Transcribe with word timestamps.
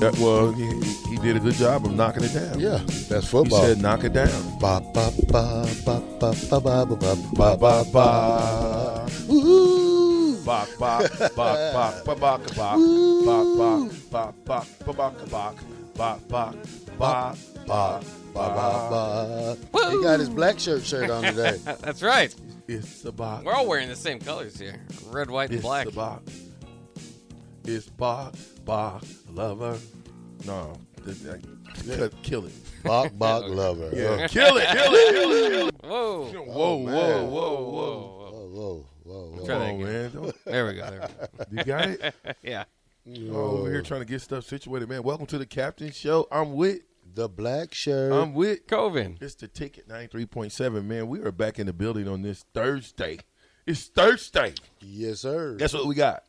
That, 0.00 0.18
well, 0.18 0.50
he, 0.52 0.66
he 1.08 1.16
did 1.18 1.36
a 1.36 1.40
good 1.40 1.54
job 1.54 1.86
of 1.86 1.94
knocking 1.94 2.24
it 2.24 2.34
down. 2.34 2.58
Yeah, 2.58 2.78
that's 3.08 3.28
football. 3.28 3.60
He 3.62 3.66
said, 3.74 3.80
"Knock 3.80 4.04
it 4.04 4.12
down." 4.12 4.58
ba 4.58 4.80
ba 4.92 5.10
ba 5.30 5.64
ba 5.84 6.00
ba 6.20 6.32
ba 6.50 6.60
ba 6.60 6.84
ba 6.84 6.96
ba 6.96 7.16
Ba 7.32 7.56
ba 7.56 7.84
ba. 7.84 7.86
ba. 7.92 9.06
Ooh. 9.32 10.36
Bok 10.44 10.68
bok 10.78 11.10
bok 11.34 11.34
bok 11.34 12.04
ba 12.04 12.14
bok 12.16 12.16
bok 12.16 12.44
bok 12.54 12.74
bok 14.10 14.34
bok 14.44 14.66
bok 14.84 14.94
ba 14.94 15.14
bok 15.30 15.56
bok 15.96 16.28
bok 16.28 16.28
bok 16.28 17.36
bok 17.66 18.04
Ba 18.34 18.48
ba 18.50 18.66
ba 18.90 19.56
ba. 19.72 19.90
He 19.90 20.02
got 20.02 20.18
his 20.20 20.28
black 20.28 20.58
shirt 20.58 20.82
shirt 20.82 21.08
on 21.08 21.22
today. 21.22 21.56
That's 21.80 22.02
right. 22.02 22.34
It's 22.68 23.00
the 23.02 23.12
bok. 23.12 23.44
We're 23.44 23.52
all 23.54 23.66
wearing 23.68 23.88
the 23.88 23.96
same 23.96 24.18
colors 24.18 24.58
here 24.58 24.80
red, 25.10 25.30
white, 25.30 25.50
and 25.50 25.54
It's 25.54 25.62
black. 25.64 25.86
the 25.86 25.92
bok. 25.92 26.22
It's 27.64 27.88
bok 27.88 28.34
bok 28.64 29.02
lover. 29.32 29.78
No, 30.46 30.76
th- 31.04 31.22
th- 31.22 32.12
kill 32.22 32.46
it. 32.46 32.52
Bok 32.84 33.12
bok 33.18 33.44
lover. 33.48 33.90
Yeah, 33.94 34.26
kill 34.28 34.58
it, 34.58 34.68
kill 34.68 34.92
it, 34.94 35.14
kill 35.14 35.68
it. 35.68 35.74
Whoa. 35.82 36.24
Whoa, 36.26 36.44
Oh, 36.48 36.76
whoa, 36.76 36.78
man. 36.84 37.30
whoa, 37.30 37.30
whoa. 37.30 38.30
Whoa, 38.30 38.48
whoa, 38.48 38.86
whoa, 39.04 39.30
whoa. 39.36 39.46
Come 39.46 39.62
on, 39.62 39.82
man. 39.82 40.32
There 40.44 40.66
we 40.66 40.74
go. 40.74 40.86
There 40.90 40.92
we 40.92 40.98
go. 41.00 41.08
You 41.50 41.64
got 41.64 41.88
it? 41.88 42.14
Yeah. 42.42 42.64
Oh, 43.30 43.58
over 43.58 43.70
here 43.70 43.82
trying 43.82 44.00
to 44.00 44.06
get 44.06 44.20
stuff 44.22 44.44
situated, 44.44 44.88
man. 44.88 45.02
Welcome 45.02 45.26
to 45.26 45.38
the 45.38 45.44
Captain 45.46 45.92
Show. 45.92 46.26
I'm 46.32 46.54
with. 46.54 46.80
The 47.14 47.28
black 47.28 47.72
shirt. 47.74 48.12
I'm 48.12 48.34
with. 48.34 48.66
Coven. 48.66 49.18
It's 49.20 49.34
the 49.36 49.46
ticket 49.46 49.88
93.7, 49.88 50.84
man. 50.84 51.06
We 51.08 51.20
are 51.20 51.30
back 51.30 51.58
in 51.58 51.66
the 51.66 51.72
building 51.72 52.08
on 52.08 52.22
this 52.22 52.44
Thursday. 52.54 53.18
It's 53.66 53.84
Thursday. 53.86 54.54
yes, 54.80 55.20
sir. 55.20 55.54
Guess 55.54 55.74
what 55.74 55.86
we 55.86 55.94
got? 55.94 56.24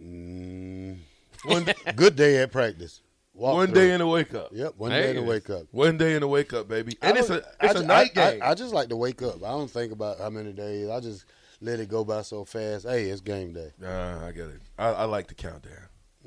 Mm. 0.00 0.98
One, 1.44 1.66
Good 1.94 2.16
day 2.16 2.38
at 2.42 2.52
practice. 2.52 3.00
Walk 3.34 3.54
one 3.54 3.66
through. 3.66 3.74
day 3.74 3.92
in 3.92 3.98
the 3.98 4.06
wake 4.06 4.34
up. 4.34 4.48
Yep, 4.52 4.74
one 4.78 4.90
There 4.90 5.02
day 5.02 5.10
in 5.10 5.16
the 5.16 5.22
wake 5.22 5.50
up. 5.50 5.66
One 5.70 5.98
day 5.98 6.14
in 6.14 6.20
the 6.20 6.28
wake 6.28 6.52
up, 6.54 6.68
baby. 6.68 6.96
And 7.02 7.18
it's 7.18 7.28
a 7.30 7.36
it's 7.36 7.46
I 7.60 7.70
a 7.70 7.74
ju- 7.74 7.84
night 7.84 8.10
I- 8.16 8.30
game. 8.32 8.42
I, 8.42 8.50
I 8.50 8.54
just 8.54 8.72
like 8.72 8.88
to 8.88 8.96
wake 8.96 9.20
up. 9.22 9.36
I 9.44 9.48
don't 9.50 9.70
think 9.70 9.92
about 9.92 10.18
how 10.18 10.30
many 10.30 10.52
days. 10.52 10.88
I 10.88 11.00
just 11.00 11.26
let 11.60 11.78
it 11.80 11.88
go 11.88 12.02
by 12.04 12.22
so 12.22 12.44
fast. 12.44 12.86
Hey, 12.86 13.10
it's 13.10 13.20
game 13.20 13.52
day. 13.52 13.72
nah, 13.78 14.26
I 14.26 14.32
get 14.32 14.46
it. 14.48 14.60
I, 14.78 14.88
I 14.88 15.04
like 15.04 15.28
the 15.28 15.34
countdown. 15.34 15.72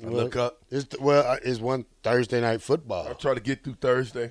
I 0.02 0.06
Well, 0.06 0.14
look 0.14 0.36
up. 0.36 0.58
It's 0.70 0.86
well, 1.00 1.26
uh, 1.26 1.36
it's 1.44 1.58
one 1.60 1.84
Thursday 2.04 2.40
night 2.40 2.62
football. 2.62 3.08
I 3.08 3.12
try 3.14 3.34
to 3.34 3.40
get 3.40 3.64
through 3.64 3.74
Thursday. 3.80 4.30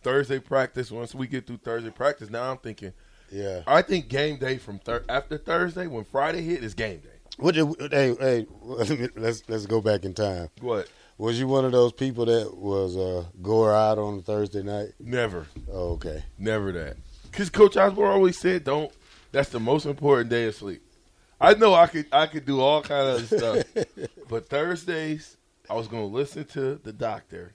Thursday 0.00 0.38
practice. 0.38 0.90
Once 0.92 1.12
we 1.14 1.26
get 1.26 1.46
through 1.46 1.58
Thursday 1.58 1.90
practice, 1.90 2.30
now 2.30 2.50
I'm 2.52 2.58
thinking. 2.58 2.92
Yeah. 3.32 3.62
I 3.66 3.82
think 3.82 4.08
game 4.08 4.38
day 4.38 4.56
from 4.58 4.78
thir- 4.78 5.04
after 5.08 5.36
Thursday 5.38 5.86
when 5.88 6.04
Friday 6.04 6.42
hit 6.42 6.62
is 6.64 6.72
game 6.74 7.00
day. 7.00 7.17
What 7.38 7.54
did, 7.54 7.92
hey, 7.92 8.14
hey, 8.18 8.46
let's 9.16 9.42
let's 9.48 9.66
go 9.66 9.80
back 9.80 10.04
in 10.04 10.12
time. 10.12 10.50
What? 10.60 10.88
Was 11.18 11.38
you 11.38 11.46
one 11.46 11.64
of 11.64 11.72
those 11.72 11.92
people 11.92 12.26
that 12.26 12.56
was 12.56 12.96
uh, 12.96 13.24
go 13.40 13.68
out 13.68 13.98
on 13.98 14.18
a 14.18 14.22
Thursday 14.22 14.62
night? 14.62 14.88
Never. 14.98 15.46
Oh, 15.70 15.90
okay. 15.92 16.24
Never 16.36 16.72
that. 16.72 16.96
Because 17.30 17.48
Coach 17.48 17.76
Osborne 17.76 18.10
always 18.10 18.38
said, 18.38 18.64
"Don't." 18.64 18.92
That's 19.30 19.50
the 19.50 19.60
most 19.60 19.84
important 19.84 20.30
day 20.30 20.46
of 20.46 20.54
sleep. 20.54 20.82
I 21.40 21.54
know 21.54 21.74
I 21.74 21.86
could 21.86 22.06
I 22.10 22.26
could 22.26 22.44
do 22.44 22.60
all 22.60 22.82
kind 22.82 23.08
of 23.08 23.26
stuff, 23.26 23.64
but 24.28 24.48
Thursdays 24.48 25.36
I 25.70 25.74
was 25.74 25.86
gonna 25.86 26.06
listen 26.06 26.44
to 26.46 26.76
the 26.76 26.92
doctor, 26.92 27.54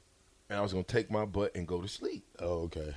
and 0.49 0.57
I 0.57 0.61
was 0.61 0.71
gonna 0.71 0.83
take 0.83 1.11
my 1.11 1.25
butt 1.25 1.55
and 1.55 1.67
go 1.67 1.81
to 1.81 1.87
sleep. 1.87 2.23
Oh, 2.39 2.63
okay. 2.63 2.95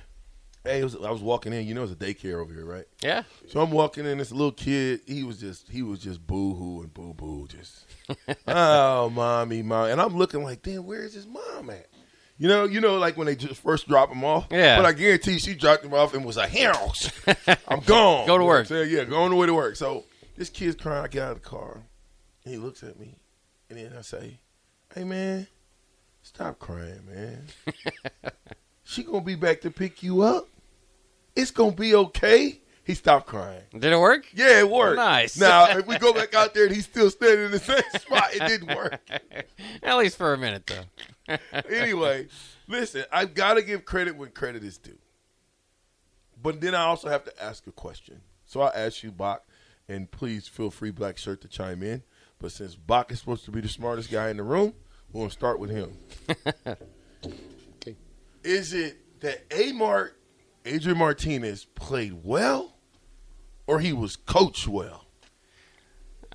Hey, 0.67 0.83
was, 0.83 0.97
I 0.97 1.11
was 1.11 1.23
walking 1.23 1.53
in. 1.53 1.67
You 1.67 1.75
know, 1.75 1.83
it's 1.83 1.93
a 1.93 1.97
daycare 1.97 2.41
over 2.41 2.53
here, 2.53 2.65
right? 2.65 2.85
Yeah. 3.03 3.23
So 3.49 3.61
I'm 3.61 3.71
walking 3.71 4.05
in. 4.07 4.19
This 4.19 4.33
little 4.33 4.53
kid, 4.53 5.01
he 5.07 5.23
was 5.23 5.39
just 5.39 5.69
he 5.71 5.83
was 5.83 5.99
just 6.01 6.27
boo 6.27 6.55
hoo 6.55 6.83
and 6.83 6.93
boo 6.93 7.15
boo, 7.15 7.47
just 7.49 7.85
oh 8.47 9.11
mommy, 9.15 9.63
mom. 9.63 9.91
And 9.91 10.01
I'm 10.01 10.17
looking 10.17 10.43
like, 10.43 10.63
damn, 10.63 10.85
where 10.85 11.03
is 11.05 11.15
his 11.15 11.27
mom 11.27 11.71
at? 11.71 11.87
You 12.39 12.49
know, 12.49 12.65
you 12.65 12.81
know, 12.81 12.99
like 12.99 13.17
when 13.17 13.27
they 13.27 13.35
just 13.35 13.61
first 13.63 13.89
drop 13.89 14.13
him 14.13 14.23
off. 14.23 14.49
Yeah. 14.51 14.77
But 14.77 14.85
I 14.85 14.93
guarantee 14.93 15.39
she 15.39 15.55
dropped 15.55 15.85
him 15.85 15.95
off 15.95 16.13
and 16.13 16.25
was 16.25 16.37
like, 16.37 16.51
house, 16.51 17.11
I'm 17.67 17.81
gone. 17.81 18.27
Go 18.27 18.27
to 18.27 18.33
You 18.33 18.39
know 18.41 18.45
work. 18.45 18.61
I'm 18.61 18.67
saying? 18.67 18.91
Yeah, 18.91 19.05
going 19.05 19.33
away 19.33 19.47
to 19.47 19.55
work. 19.55 19.77
So 19.77 20.05
this 20.37 20.51
kid's 20.51 20.77
crying. 20.77 21.05
I 21.05 21.09
get 21.09 21.23
out 21.23 21.33
of 21.37 21.43
the 21.43 21.49
car, 21.49 21.83
and 22.45 22.53
he 22.55 22.59
looks 22.59 22.83
at 22.83 22.99
me, 22.99 23.17
and 23.71 23.79
then 23.79 23.93
I 23.99 24.03
say, 24.03 24.39
hey 24.95 25.05
man, 25.05 25.47
stop 26.23 26.59
crying, 26.59 27.01
man. 27.07 27.47
she 28.85 29.03
gonna 29.03 29.23
be 29.23 29.35
back 29.35 29.63
to 29.63 29.71
pick 29.71 30.03
you 30.03 30.21
up. 30.21 30.47
It's 31.37 31.51
gonna 31.51 31.73
be 31.73 31.95
okay. 31.95 32.61
He 32.87 32.95
stopped 32.95 33.27
crying. 33.27 33.63
Did 33.73 33.93
it 33.93 33.99
work? 33.99 34.27
Yeah, 34.33 34.61
it 34.61 34.71
worked. 34.71 34.97
Nice. 34.97 35.37
Now, 35.37 35.67
if 35.77 35.87
we 35.87 35.99
go 35.99 36.13
back 36.13 36.35
out 36.35 36.55
there 36.55 36.67
and 36.67 36.75
he's 36.75 36.85
still 36.85 37.11
standing 37.11 37.47
in 37.47 37.51
the 37.51 37.59
same 37.59 37.83
spot, 37.99 38.33
it 38.33 38.47
didn't 38.47 38.77
work. 38.77 39.01
At 39.83 39.97
least 39.99 40.17
for 40.17 40.33
a 40.33 40.39
minute, 40.39 40.67
though. 40.67 40.85
Anyway, 41.69 42.29
listen, 42.69 43.05
I've 43.11 43.35
got 43.35 43.55
to 43.55 43.63
give 43.63 43.85
credit 43.85 44.17
when 44.17 44.31
credit 44.31 44.63
is 44.63 44.79
due. 44.79 44.97
But 46.41 46.61
then 46.61 46.73
I 46.77 46.83
also 46.85 47.09
have 47.09 47.25
to 47.25 47.43
ask 47.43 47.67
a 47.67 47.73
question. 47.73 48.21
So 48.45 48.61
I 48.61 48.69
ask 48.69 49.03
you, 49.03 49.11
Bach, 49.11 49.45
and 49.89 50.09
please 50.09 50.47
feel 50.47 50.71
free, 50.71 50.93
Black 50.93 51.19
Shirt, 51.19 51.41
to 51.41 51.49
chime 51.49 51.83
in. 51.83 52.05
But 52.39 52.53
since 52.53 52.77
Bach 52.77 53.11
is 53.11 53.19
supposed 53.19 53.45
to 53.47 53.51
be 53.51 53.61
the 53.61 53.69
smartest 53.69 54.13
guy 54.13 54.31
in 54.31 54.37
the 54.37 54.45
room, 54.45 54.75
we're 55.13 55.23
going 55.23 55.31
to 55.31 55.35
start 55.35 55.59
with 55.59 55.71
him. 55.71 55.97
Okay. 57.25 57.97
Is 58.45 58.73
it 58.73 59.21
that 59.21 59.45
A 59.51 59.73
Mart 59.73 60.16
Adrian 60.67 60.99
Martinez 60.99 61.65
played 61.65 62.25
well, 62.25 62.75
or 63.67 63.81
he 63.81 63.93
was 63.93 64.17
coached 64.17 64.67
well? 64.69 65.05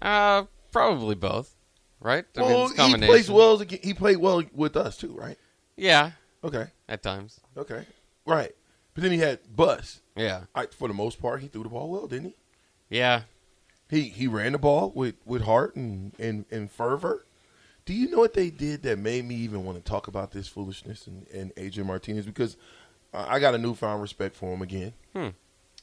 Uh, 0.01 0.45
probably 0.71 1.15
both, 1.15 1.55
right? 1.99 2.25
I 2.35 2.41
mean, 2.41 2.49
well, 2.49 2.65
it's 2.65 2.75
he 2.81 2.95
plays 2.97 3.29
well. 3.29 3.53
as 3.53 3.61
a- 3.61 3.79
He 3.83 3.93
played 3.93 4.17
well 4.17 4.41
with 4.53 4.75
us 4.75 4.97
too, 4.97 5.13
right? 5.15 5.37
Yeah, 5.77 6.11
Okay, 6.43 6.67
at 6.89 7.03
times. 7.03 7.39
okay, 7.55 7.85
right. 8.25 8.51
But 8.93 9.03
then 9.03 9.11
he 9.11 9.19
had 9.19 9.39
Bus. 9.55 10.01
Yeah, 10.15 10.43
I, 10.55 10.65
for 10.67 10.87
the 10.87 10.93
most 10.93 11.21
part, 11.21 11.41
he 11.41 11.47
threw 11.47 11.63
the 11.63 11.69
ball 11.69 11.89
well, 11.89 12.07
didn't 12.07 12.29
he? 12.89 12.97
yeah. 12.97 13.21
He 13.89 14.03
he 14.03 14.25
ran 14.25 14.53
the 14.53 14.57
ball 14.57 14.93
with, 14.95 15.15
with 15.25 15.41
heart 15.41 15.75
and, 15.75 16.13
and, 16.17 16.45
and 16.49 16.71
fervor. 16.71 17.25
Do 17.83 17.93
you 17.93 18.09
know 18.09 18.19
what 18.19 18.33
they 18.33 18.49
did 18.49 18.83
that 18.83 18.97
made 18.99 19.25
me 19.25 19.35
even 19.35 19.65
want 19.65 19.77
to 19.77 19.83
talk 19.83 20.07
about 20.07 20.31
this 20.31 20.47
foolishness 20.47 21.07
and, 21.07 21.27
and 21.33 21.51
Adrian 21.57 21.87
Martinez? 21.87 22.25
Because 22.25 22.55
I 23.13 23.39
got 23.39 23.55
a 23.55 23.57
newfound 23.57 24.01
respect 24.01 24.35
for 24.35 24.53
him 24.53 24.61
again. 24.61 24.93
Hmm. 25.15 25.29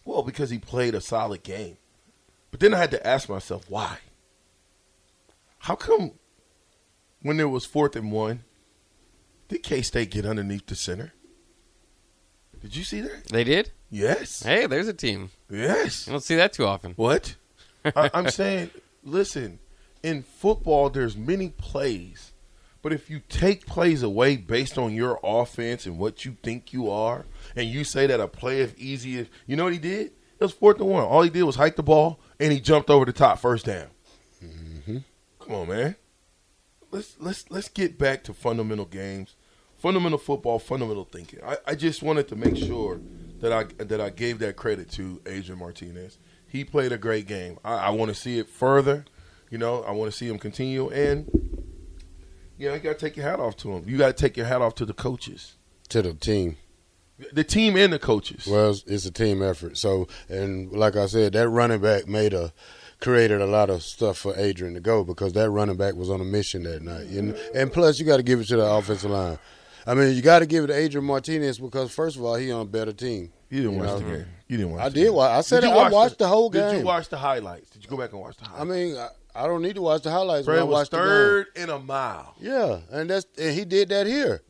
Well, 0.05 0.23
because 0.23 0.51
he 0.51 0.59
played 0.59 0.95
a 0.95 1.01
solid 1.01 1.43
game. 1.43 1.77
But 2.51 2.61
then 2.61 2.73
I 2.73 2.79
had 2.79 2.91
to 2.93 3.07
ask 3.07 3.29
myself, 3.29 3.65
why? 3.69 3.99
How 5.59 5.75
come 5.75 6.13
when 7.23 7.37
there 7.37 7.49
was 7.49 7.67
fourth 7.67 7.97
and 7.97 8.11
one, 8.11 8.45
did 9.49 9.63
K 9.63 9.83
State 9.83 10.11
get 10.11 10.25
underneath 10.25 10.67
the 10.67 10.75
center? 10.75 11.13
Did 12.61 12.75
you 12.75 12.85
see 12.85 13.01
that? 13.01 13.27
They 13.27 13.45
did. 13.45 13.71
Yes. 13.91 14.43
Hey, 14.43 14.67
there's 14.67 14.89
a 14.89 14.93
team. 14.93 15.31
Yes. 15.51 16.07
You 16.07 16.13
don't 16.13 16.21
see 16.23 16.37
that 16.37 16.53
too 16.53 16.67
often. 16.67 16.93
What? 16.93 17.37
I, 17.85 18.11
I'm 18.13 18.31
saying, 18.31 18.71
listen, 19.05 19.59
in 20.03 20.23
football, 20.23 20.91
there's 20.91 21.17
many 21.17 21.51
plays, 21.51 22.33
but 22.83 22.93
if 22.93 23.11
you 23.11 23.21
take 23.29 23.67
plays 23.67 24.03
away 24.03 24.37
based 24.37 24.79
on 24.79 24.95
your 24.95 25.19
offense 25.23 25.87
and 25.87 25.99
what 25.99 26.25
you 26.25 26.37
think 26.43 26.73
you 26.73 26.91
are, 26.91 27.25
and 27.57 27.69
you 27.69 27.85
say 27.85 28.07
that 28.07 28.21
a 28.21 28.29
play 28.29 28.61
is 28.61 28.75
easy, 28.77 29.19
as- 29.19 29.27
you 29.47 29.57
know 29.57 29.65
what 29.65 29.73
he 29.73 29.79
did? 29.79 30.13
It 30.41 30.45
was 30.45 30.53
fourth 30.53 30.79
and 30.81 30.89
one. 30.89 31.03
All 31.03 31.23
he 31.23 31.31
did 31.31 31.43
was 31.43 31.57
hike 31.57 31.77
the 31.77 31.83
ball 31.83 32.21
and 32.39 32.53
he 32.53 32.61
jumped 32.61 32.91
over 32.91 33.05
the 33.05 33.13
top 33.13 33.39
first 33.41 33.67
down. 33.67 33.89
Mm-hmm. 34.45 34.99
Come 35.41 35.55
on, 35.55 35.69
man. 35.69 35.97
Let's 36.91 37.17
let's 37.19 37.51
let's 37.51 37.69
get 37.69 37.99
back 37.99 38.23
to 38.25 38.33
fundamental 38.33 38.87
games, 38.87 39.35
fundamental 39.77 40.19
football, 40.19 40.59
fundamental 40.59 41.05
thinking. 41.05 41.41
I, 41.45 41.57
I 41.67 41.75
just 41.75 42.03
wanted 42.03 42.29
to 42.29 42.37
make 42.37 42.57
sure 42.57 43.01
that 43.41 43.53
I 43.53 43.65
that 43.83 44.01
I 44.01 44.11
gave 44.11 44.39
that 44.39 44.57
credit 44.57 44.91
to 44.93 45.21
Adrian 45.27 45.59
Martinez. 45.59 46.19
He 46.47 46.65
played 46.65 46.93
a 46.93 46.99
great 46.99 47.27
game. 47.27 47.59
I, 47.65 47.75
I 47.75 47.91
want 47.91 48.11
to 48.11 48.15
see 48.15 48.39
it 48.39 48.49
further. 48.49 49.05
You 49.51 49.59
know, 49.59 49.83
I 49.83 49.91
want 49.91 50.11
to 50.11 50.17
see 50.17 50.29
him 50.29 50.39
continue. 50.39 50.89
And 50.91 51.57
you 52.58 52.69
know, 52.69 52.75
you 52.75 52.81
got 52.81 52.99
to 52.99 53.06
take 53.06 53.16
your 53.16 53.26
hat 53.26 53.40
off 53.40 53.56
to 53.58 53.72
him. 53.72 53.84
You 53.87 53.96
got 53.96 54.08
to 54.08 54.12
take 54.20 54.37
your 54.37 54.46
hat 54.46 54.60
off 54.60 54.75
to 54.76 54.84
the 54.84 54.93
coaches, 54.93 55.56
to 55.90 56.02
the 56.02 56.12
team. 56.14 56.56
the 57.32 57.44
team, 57.44 57.76
and 57.76 57.93
the 57.93 57.99
coaches. 57.99 58.46
Well, 58.46 58.70
it's, 58.70 58.82
it's 58.87 59.06
a 59.06 59.10
team 59.10 59.43
effort. 59.43 59.78
So, 59.78 60.08
and 60.28 60.70
like 60.72 60.96
I 60.96 61.06
said, 61.06 61.32
that 61.32 61.49
running 61.49 61.81
back 61.81 62.06
made 62.06 62.34
a 62.34 62.52
created 63.00 63.40
a 63.40 63.46
lot 63.46 63.70
of 63.70 63.82
stuff 63.82 64.19
for 64.19 64.37
Adrian 64.37 64.75
to 64.75 64.81
go 64.81 65.05
because 65.05 65.32
that 65.34 65.50
running 65.50 65.76
back 65.76 65.94
was 65.94 66.10
on 66.10 66.20
a 66.20 66.25
mission 66.25 66.64
that 66.64 66.82
night. 66.82 67.06
And 67.06 67.37
and 67.55 67.72
plus, 67.72 67.99
you 67.99 68.06
got 68.06 68.16
to 68.19 68.22
give 68.22 68.40
it 68.40 68.49
to 68.49 68.56
the 68.56 68.66
offensive 68.66 69.10
line. 69.10 69.38
I 69.87 69.94
mean, 69.94 70.14
you 70.14 70.20
got 70.20 70.40
to 70.40 70.46
give 70.46 70.64
it 70.64 70.66
to 70.66 70.75
Adrian 70.75 71.06
Martinez 71.06 71.58
because 71.58 71.90
first 71.94 72.16
of 72.16 72.25
all, 72.25 72.34
he 72.34 72.50
on 72.52 72.62
a 72.62 72.64
better 72.64 72.93
team. 72.93 73.32
you 73.49 73.62
didn't 73.62 73.76
you 73.76 73.78
watch 73.81 73.88
know. 73.88 73.99
the 74.00 74.16
game. 74.16 74.26
You 74.49 74.56
didn't 74.58 74.72
watch. 74.72 74.81
I 74.82 74.88
the 74.88 74.94
did 74.94 75.05
game. 75.05 75.14
watch. 75.14 75.31
I 75.31 75.40
said 75.40 75.64
I 75.64 75.75
watch 75.75 75.93
watched 75.93 76.19
the, 76.19 76.28
whole 76.28 76.50
game. 76.50 76.72
Did 76.72 76.78
you 76.81 76.87
watch 76.87 77.08
the 77.08 77.16
highlights? 77.16 77.70
Did 77.70 77.84
you 77.84 77.88
go 77.88 77.96
back 77.96 78.12
and 78.12 78.20
watch 78.20 78.37
the 78.37 78.44
highlights? 78.44 78.70
I 78.70 78.75
mean, 78.75 78.96
I, 78.96 79.08
I 79.35 79.47
don't 79.47 79.63
need 79.63 79.77
to 79.77 79.83
watch 79.83 80.03
the 80.03 80.11
highlights. 80.11 80.47
Fred 80.47 80.55
when 80.57 80.63
I 80.63 80.65
was 80.65 80.73
watch 80.73 80.91
the 80.91 80.97
game. 80.99 81.07
third 81.07 81.47
in 81.57 81.71
a 81.71 81.79
mile. 81.79 82.35
Yeah, 82.41 82.81
and 82.91 83.09
that's 83.09 83.27
and 83.39 83.55
he 83.55 83.65
did 83.65 83.89
that 83.91 84.07
here. 84.07 84.43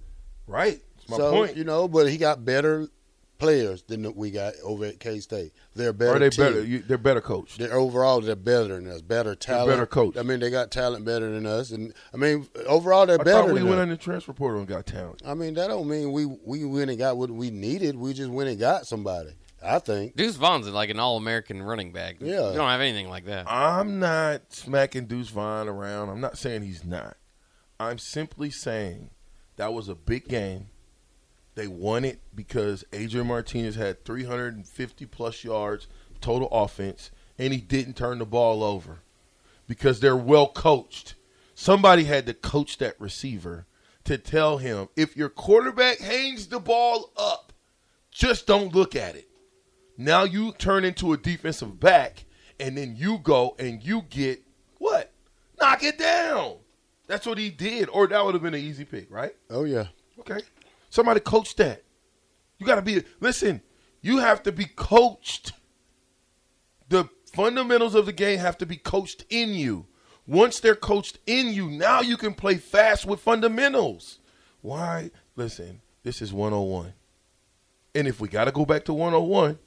Right. 0.47 0.81
That's 0.97 1.09
my 1.11 1.17
so 1.19 1.31
point. 1.33 1.57
you 1.57 1.65
know, 1.65 1.89
but 1.89 2.09
he 2.09 2.17
got 2.17 2.45
better 2.45 2.89
players 3.39 3.83
than 3.85 4.15
we 4.17 4.31
got 4.31 4.55
over 4.65 4.85
at 4.85 4.99
K 4.99 5.21
State. 5.21 5.53
They're 5.75 5.93
better. 5.93 6.17
Are 6.17 6.19
they 6.19 6.31
team. 6.31 6.45
better? 6.45 6.65
You, 6.65 6.81
they're 6.81 6.99
better 6.99 7.21
coached. 7.21 7.59
They're 7.59 7.75
overall 7.75 8.21
they're 8.21 8.35
better 8.37 8.81
than 8.81 8.89
us. 8.89 9.03
Better 9.03 9.35
talent. 9.35 9.71
better 9.71 9.87
coached. 9.87 10.19
I 10.19 10.23
mean, 10.23 10.41
they 10.41 10.51
got 10.51 10.71
talent 10.71 11.05
better 11.05 11.31
than 11.31 11.47
us, 11.47 11.71
and 11.71 11.93
I 12.13 12.17
mean, 12.17 12.49
overall 12.67 13.07
they're 13.07 13.21
I 13.21 13.25
better. 13.25 13.47
thought 13.49 13.55
we 13.55 13.63
went 13.63 13.77
us. 13.77 13.83
on 13.83 13.89
the 13.91 13.97
transfer 13.97 14.33
portal 14.33 14.59
and 14.61 14.69
got 14.69 14.87
talent. 14.87 15.23
I 15.25 15.35
mean, 15.35 15.55
that 15.55 15.69
don't 15.69 15.89
mean 15.89 16.13
we 16.13 16.25
we 16.27 16.65
went 16.65 16.91
and 16.91 16.99
got 16.99 17.17
what 17.17 17.31
we 17.31 17.51
needed. 17.51 17.97
We 17.97 18.13
just 18.13 18.31
went 18.31 18.49
and 18.49 18.59
got 18.59 18.87
somebody. 18.87 19.31
I 19.63 19.79
think. 19.79 20.17
Deuce 20.17 20.37
Vaughn's 20.37 20.69
like 20.69 20.91
an 20.91 21.01
all-American 21.01 21.63
running 21.63 21.93
back. 21.93 22.17
Yeah. 22.21 22.51
you 22.51 22.57
don't 22.57 22.69
have 22.69 22.81
anything 22.81 23.09
like 23.09 23.25
that. 23.27 23.51
I'm 23.51 23.99
not 23.99 24.53
smacking 24.53 25.07
Deuce 25.07 25.29
Vaughn 25.31 25.69
around. 25.69 26.09
I'm 26.09 26.21
not 26.21 26.39
saying 26.39 26.63
he's 26.63 26.85
not. 26.85 27.17
I'm 27.81 27.99
simply 27.99 28.51
saying 28.51 29.11
that 29.57 29.73
was 29.73 29.89
a 29.89 29.95
big 29.95 30.29
game. 30.29 30.69
They 31.55 31.67
won 31.67 32.05
it 32.05 32.21
because 32.35 32.85
Adrian 32.93 33.27
Martinez 33.27 33.75
had 33.75 34.05
350 34.05 35.07
plus 35.07 35.43
yards 35.43 35.89
total 36.21 36.49
offense, 36.53 37.11
and 37.37 37.53
he 37.53 37.61
didn't 37.61 37.97
turn 37.97 38.19
the 38.19 38.27
ball 38.27 38.63
over 38.63 39.01
because 39.67 40.01
they're 40.01 40.17
well 40.17 40.49
coached. 40.49 41.15
Somebody 41.55 42.05
had 42.05 42.27
to 42.27 42.35
coach 42.35 42.79
that 42.79 43.01
receiver 43.01 43.67
to 44.05 44.19
tell 44.19 44.59
him 44.59 44.89
if 44.97 45.17
your 45.17 45.29
quarterback 45.29 45.99
hangs 45.99 46.47
the 46.47 46.61
ball 46.61 47.13
up, 47.17 47.53
just 48.11 48.47
don't 48.47 48.75
look 48.75 48.95
at 48.97 49.17
it. 49.17 49.28
Now 50.01 50.23
you 50.23 50.53
turn 50.53 50.85
into 50.85 51.13
a 51.13 51.17
defensive 51.17 51.81
back, 51.81 52.25
and 52.61 52.79
then 52.79 52.95
you 52.97 53.19
go 53.19 53.57
and 53.59 53.83
you 53.83 54.03
get 54.09 54.41
what? 54.79 55.13
Knock 55.61 55.83
it 55.83 55.99
down. 55.99 56.59
That's 57.09 57.27
what 57.27 57.37
he 57.37 57.51
did, 57.51 57.89
or 57.89 58.07
that 58.07 58.25
would 58.25 58.35
have 58.35 58.43
been 58.43 58.55
an 58.55 58.61
easy 58.61 58.85
pick, 58.85 59.11
right? 59.11 59.35
Oh 59.51 59.65
yeah. 59.65 59.89
Okay. 60.21 60.41
Somebody 60.89 61.21
coach 61.21 61.57
that. 61.57 61.83
You 62.59 62.67
got 62.67 62.77
to 62.77 62.83
be, 62.83 63.03
listen, 63.21 63.61
you 64.01 64.19
have 64.19 64.43
to 64.45 64.53
be 64.53 64.67
coached. 64.67 65.53
The 66.89 67.09
fundamentals 67.33 67.95
of 67.95 68.07
the 68.07 68.13
game 68.13 68.39
have 68.39 68.59
to 68.59 68.67
be 68.67 68.77
coached 68.77 69.25
in 69.31 69.51
you. 69.51 69.87
Once 70.27 70.61
they're 70.61 70.75
coached 70.75 71.19
in 71.27 71.53
you, 71.53 71.71
now 71.71 72.01
you 72.01 72.17
can 72.17 72.35
play 72.35 72.57
fast 72.57 73.07
with 73.07 73.21
fundamentals. 73.21 74.19
Why? 74.61 75.11
Listen, 75.37 75.81
this 76.03 76.21
is 76.21 76.33
101. 76.33 76.93
And 77.95 78.07
if 78.07 78.21
we 78.21 78.29
got 78.29 78.45
to 78.45 78.53
go 78.53 78.65
back 78.65 78.85
to 78.85 78.93
101 78.93 79.59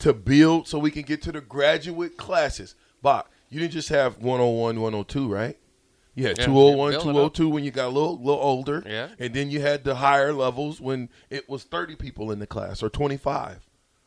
to 0.00 0.12
build 0.12 0.68
so 0.68 0.78
we 0.78 0.90
can 0.90 1.02
get 1.02 1.22
to 1.22 1.32
the 1.32 1.40
graduate 1.40 2.16
classes, 2.16 2.74
Bach, 3.02 3.30
you 3.48 3.60
didn't 3.60 3.72
just 3.72 3.88
have 3.88 4.18
101, 4.18 4.80
102, 4.80 5.32
right? 5.32 5.58
You 6.14 6.26
had 6.26 6.38
Yeah, 6.38 6.46
201, 6.46 6.90
build 6.92 7.02
it 7.04 7.08
up. 7.08 7.14
202 7.34 7.48
when 7.48 7.64
you 7.64 7.70
got 7.70 7.86
a 7.86 7.88
little, 7.88 8.16
little 8.18 8.40
older. 8.40 8.82
Yeah. 8.86 9.08
And 9.18 9.34
then 9.34 9.50
you 9.50 9.60
had 9.60 9.84
the 9.84 9.96
higher 9.96 10.32
levels 10.32 10.80
when 10.80 11.08
it 11.30 11.48
was 11.48 11.64
30 11.64 11.96
people 11.96 12.30
in 12.32 12.38
the 12.38 12.46
class 12.46 12.82
or 12.82 12.88
25, 12.88 13.66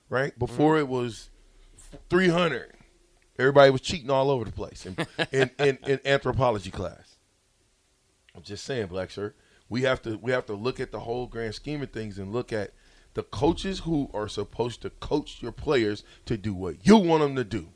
right? 0.09 0.37
Before 0.37 0.73
Mm-hmm. 0.75 0.81
it 0.81 0.87
was 0.87 1.29
300. 2.09 2.73
Everybody 3.37 3.71
was 3.71 3.81
cheating 3.81 4.09
all 4.09 4.29
over 4.29 4.43
the 4.43 4.51
place 4.51 4.85
in, 4.85 4.97
in, 5.31 5.49
in, 5.59 5.77
in 5.87 5.99
anthropology 6.03 6.71
class. 6.71 7.15
I'm 8.35 8.43
just 8.43 8.65
saying, 8.65 8.87
Black 8.87 9.09
Shirt. 9.09 9.35
We 9.69 9.83
have 9.83 10.01
to 10.01 10.17
we 10.17 10.31
have 10.31 10.47
to 10.47 10.53
look 10.55 10.79
at 10.79 10.91
the 10.91 10.99
whole 11.01 11.27
grand 11.27 11.53
scheme 11.53 11.81
of 11.83 11.91
things 11.91 12.17
and 12.17 12.33
look 12.33 12.51
at 12.51 12.71
the 13.19 13.23
coaches 13.23 13.79
who 13.79 14.09
are 14.13 14.29
supposed 14.29 14.81
to 14.81 14.89
coach 14.89 15.41
your 15.41 15.51
players 15.51 16.05
to 16.25 16.37
do 16.37 16.53
what 16.53 16.87
you 16.87 16.95
want 16.95 17.21
them 17.21 17.35
to 17.35 17.43
do. 17.43 17.67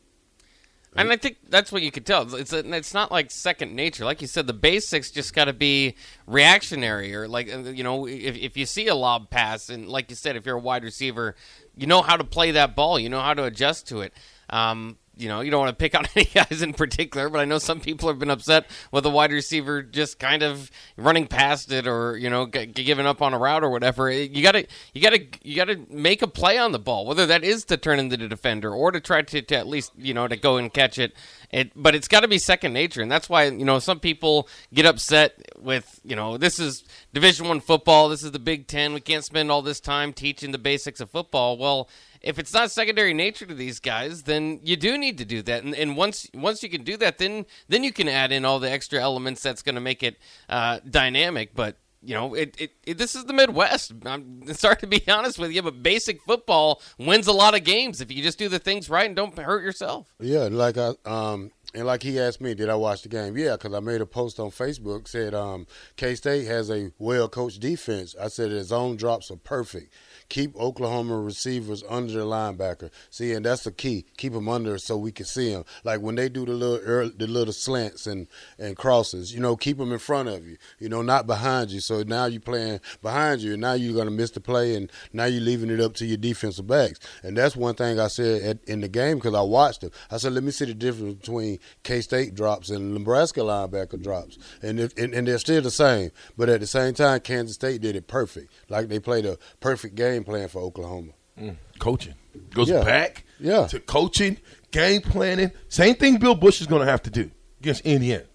And 0.96 1.12
I 1.12 1.18
think 1.18 1.36
that's 1.50 1.70
what 1.70 1.82
you 1.82 1.92
could 1.92 2.06
tell. 2.06 2.34
It's 2.34 2.54
a, 2.54 2.60
it's 2.60 2.94
not 2.94 3.12
like 3.12 3.30
second 3.30 3.76
nature. 3.76 4.06
Like 4.06 4.22
you 4.22 4.28
said, 4.28 4.48
the 4.48 4.54
basics 4.54 5.12
just 5.12 5.34
got 5.34 5.46
to 5.46 5.54
be 5.54 5.96
reactionary, 6.28 7.14
or 7.14 7.28
like 7.28 7.54
uh, 7.54 7.58
you 7.58 7.84
know, 7.84 8.08
if 8.08 8.38
if 8.38 8.56
you 8.56 8.66
see 8.66 8.88
a 8.88 8.96
lob 8.96 9.30
pass, 9.30 9.68
and 9.68 9.90
like 9.90 10.10
you 10.10 10.16
said, 10.16 10.38
if 10.38 10.46
you're 10.46 10.56
a 10.56 10.62
wide 10.62 10.86
receiver, 10.86 11.36
you 11.76 11.88
know 11.88 12.02
how 12.02 12.16
to 12.16 12.24
play 12.24 12.52
that 12.52 12.74
ball. 12.74 12.98
You 12.98 13.10
know 13.10 13.20
how 13.20 13.34
to 13.34 13.44
adjust 13.44 13.86
to 13.90 14.00
it. 14.00 14.14
Um, 14.50 14.98
you 15.18 15.28
know, 15.28 15.42
you 15.42 15.52
don't 15.52 15.60
want 15.60 15.70
to 15.70 15.76
pick 15.76 15.96
on 15.96 16.06
any 16.16 16.26
guys 16.26 16.62
in 16.62 16.74
particular, 16.74 17.30
but 17.30 17.40
I 17.40 17.46
know 17.46 17.60
some 17.60 17.80
people 17.80 18.08
have 18.10 18.20
been 18.20 18.30
upset 18.30 18.66
with 18.92 19.06
a 19.06 19.10
wide 19.10 19.32
receiver 19.32 19.82
just 19.84 20.20
kind 20.20 20.44
of 20.44 20.72
running 20.98 21.28
past 21.28 21.72
it, 21.72 21.88
or 21.88 22.18
you 22.18 22.30
know, 22.30 22.48
g- 22.48 22.66
giving 22.66 23.06
up 23.06 23.22
on 23.22 23.34
a 23.34 23.38
route 23.38 23.64
or 23.64 23.70
whatever. 23.70 24.10
Eh, 24.10 24.28
you 24.32 24.44
gotta, 24.44 24.68
you 24.94 25.02
gotta, 25.02 25.26
you 25.44 25.56
gotta 25.56 25.80
make 25.90 26.22
a 26.22 26.28
play 26.28 26.58
on 26.58 26.72
the 26.72 26.80
ball, 26.80 27.06
whether 27.06 27.26
that 27.26 27.44
is 27.44 27.66
to 27.66 27.78
turn 27.78 28.00
into 28.00 28.18
the 28.18 28.28
defender 28.28 28.74
or 28.74 28.92
to 28.92 29.00
try 29.00 29.22
to, 29.22 29.42
to 29.42 29.56
at 29.56 29.68
least, 29.68 29.92
you 29.98 30.14
know, 30.14 30.28
to 30.28 30.36
go 30.36 30.58
and 30.58 30.74
catch 30.74 30.98
it. 30.98 31.14
It, 31.52 31.72
but 31.76 31.94
it's 31.94 32.08
got 32.08 32.22
to 32.22 32.28
be 32.28 32.40
second 32.40 32.74
nature, 32.74 33.04
and 33.04 33.12
that's 33.12 33.30
why 33.30 33.46
you 33.46 33.64
know 33.64 33.78
some 33.78 34.00
people 34.00 34.48
get 34.74 34.88
upset 34.88 35.36
with 35.60 36.00
you 36.04 36.16
know 36.16 36.36
this 36.36 36.58
is 36.60 36.84
Division 37.14 37.48
One 37.48 37.60
football, 37.60 38.10
this 38.10 38.24
is 38.24 38.32
the 38.32 38.40
Big 38.40 38.66
Ten. 38.66 38.92
We 38.94 39.02
can't 39.02 39.24
spend 39.24 39.52
all 39.52 39.62
this 39.62 39.80
time 39.80 40.14
teaching 40.14 40.52
the 40.52 40.58
basics 40.58 41.00
of 41.00 41.12
football. 41.12 41.60
Well, 41.60 41.90
if 42.24 42.40
it's 42.40 42.54
not 42.54 42.72
secondary 42.72 43.14
nature 43.14 43.46
to 43.46 43.54
these 43.54 43.80
guys, 43.80 44.24
then 44.24 44.60
you 44.64 44.78
do 44.78 44.98
need 44.98 45.18
to 45.18 45.26
do 45.26 45.42
that. 45.44 45.64
And, 45.64 45.76
and 45.76 45.98
once 45.98 46.28
once 46.34 46.64
you 46.64 46.70
can 46.70 46.84
do 46.84 46.98
that, 46.98 47.18
then 47.18 47.46
then 47.68 47.84
you 47.84 47.92
can 47.92 48.08
add 48.08 48.32
in 48.32 48.46
all 48.46 48.60
the 48.60 48.72
extra 48.72 49.00
elements 49.00 49.44
that's 49.44 49.62
going 49.62 49.76
to 49.76 49.82
make 49.82 50.02
it 50.02 50.18
uh, 50.50 50.80
dynamic. 50.90 51.54
But 51.54 51.78
you 52.02 52.16
know, 52.16 52.34
it, 52.34 52.56
it, 52.60 52.72
it 52.86 52.98
this 52.98 53.16
is 53.16 53.26
the 53.26 53.34
Midwest. 53.34 53.94
I'm 54.06 54.44
sorry 54.54 54.78
to 54.78 54.88
be 54.88 55.02
honest 55.08 55.38
with 55.38 55.52
you, 55.52 55.62
but 55.62 55.84
basic 55.84 56.22
football 56.22 56.82
wins 56.98 57.28
a 57.28 57.34
lot 57.34 57.56
of 57.56 57.64
games 57.64 58.02
if 58.02 58.12
you 58.12 58.24
just 58.24 58.40
do 58.40 58.48
the 58.50 58.60
things 58.60 58.90
right 58.90 59.06
and 59.06 59.16
don't 59.16 59.38
hurt 59.38 59.64
yourself. 59.64 60.14
Yeah, 60.20 60.48
like 60.50 60.78
I 60.78 60.94
um 61.06 61.52
and 61.74 61.88
like 61.88 62.04
he 62.04 62.20
asked 62.20 62.40
me, 62.40 62.54
did 62.54 62.70
I 62.70 62.76
watch 62.76 63.02
the 63.02 63.10
game? 63.10 63.36
Yeah, 63.36 63.54
because 63.54 63.74
I 63.74 63.80
made 63.80 64.00
a 64.00 64.06
post 64.06 64.40
on 64.40 64.52
Facebook 64.52 65.08
said 65.08 65.34
um, 65.34 65.66
K 65.96 66.14
State 66.14 66.46
has 66.46 66.70
a 66.70 66.92
well 67.00 67.28
coached 67.28 67.62
defense. 67.62 68.16
I 68.20 68.28
said 68.28 68.52
his 68.52 68.68
zone 68.68 68.96
drops 68.96 69.32
are 69.32 69.38
perfect. 69.38 69.92
Keep 70.30 70.56
Oklahoma 70.56 71.20
receivers 71.20 71.84
under 71.90 72.14
the 72.14 72.26
linebacker. 72.26 72.90
See, 73.10 73.34
and 73.34 73.46
that's 73.46 73.64
the 73.64 73.72
key. 73.72 74.06
Keep 74.18 74.34
them 74.34 74.50
under 74.50 74.78
so 74.78 74.98
we 74.98 75.12
can 75.12 75.26
see 75.26 75.52
them. 75.52 75.66
Like 75.84 76.02
when 76.02 76.16
they 76.16 76.30
do 76.30 76.46
the 76.46 76.54
little 76.54 77.12
the 77.16 77.28
little 77.28 77.54
slants 77.54 78.08
and 78.08 78.28
and 78.58 78.76
crosses, 78.76 79.34
you 79.34 79.40
know, 79.40 79.56
keep 79.56 79.78
them 79.78 79.92
in 79.92 80.00
front 80.00 80.30
of 80.30 80.48
you. 80.48 80.58
You 80.80 80.90
know, 80.90 81.02
not 81.02 81.28
behind 81.28 81.72
you. 81.72 81.80
So 81.80 82.04
now 82.04 82.26
you're 82.26 82.42
playing 82.42 82.80
behind 83.02 83.42
you, 83.42 83.54
and 83.54 83.62
now 83.62 83.74
you're 83.74 83.96
gonna 83.96 84.12
miss 84.12 84.32
the 84.32 84.40
play, 84.40 84.76
and 84.76 84.92
now 85.12 85.26
you're 85.26 85.42
leaving 85.42 85.70
it 85.70 85.80
up 85.80 85.94
to 85.96 86.06
your 86.06 86.18
defensive 86.18 86.68
backs. 86.68 87.00
And 87.24 87.38
that's 87.38 87.56
one 87.56 87.76
thing 87.76 88.00
I 88.00 88.08
said 88.08 88.42
at, 88.44 88.64
in 88.66 88.82
the 88.82 88.88
game 88.88 89.18
because 89.18 89.36
I 89.36 89.42
watched 89.42 89.82
them. 89.82 89.92
I 90.12 90.18
said, 90.18 90.34
let 90.34 90.44
me 90.44 90.52
see 90.52 90.66
the 90.66 90.74
difference 90.74 91.16
between 91.16 91.60
K 91.84 92.02
State 92.02 92.36
drops 92.36 92.70
and 92.70 92.94
Nebraska 92.94 93.42
linebacker 93.42 94.02
drops, 94.02 94.38
and, 94.62 94.80
if, 94.80 94.98
and 94.98 95.14
and 95.14 95.28
they're 95.28 95.40
still 95.40 95.62
the 95.62 95.72
same. 95.72 96.12
But 96.38 96.50
at 96.50 96.60
the 96.60 96.68
same 96.68 96.94
time, 96.94 97.20
Kansas 97.22 97.56
State 97.56 97.82
did 97.82 97.96
it 97.96 98.08
perfect. 98.08 98.52
Like 98.70 98.88
they 98.88 99.00
played 99.00 99.26
a 99.26 99.38
perfect 99.60 99.96
game 99.96 100.13
plan 100.22 100.48
for 100.50 100.62
Oklahoma. 100.62 101.14
Mm. 101.40 101.56
Coaching 101.80 102.14
goes 102.54 102.70
Yeah. 102.70 102.84
back 102.84 103.24
Yeah. 103.40 103.66
to 103.68 103.80
coaching, 103.80 104.38
game 104.72 105.02
planning. 105.02 105.52
Same 105.70 105.96
thing 105.96 106.18
Bill 106.18 106.36
Busch 106.36 106.62
is 106.62 106.68
going 106.68 106.86
to 106.86 106.92
have 106.92 107.02
to 107.04 107.10
do 107.10 107.32
against 107.60 107.82
Indiana. 107.82 108.26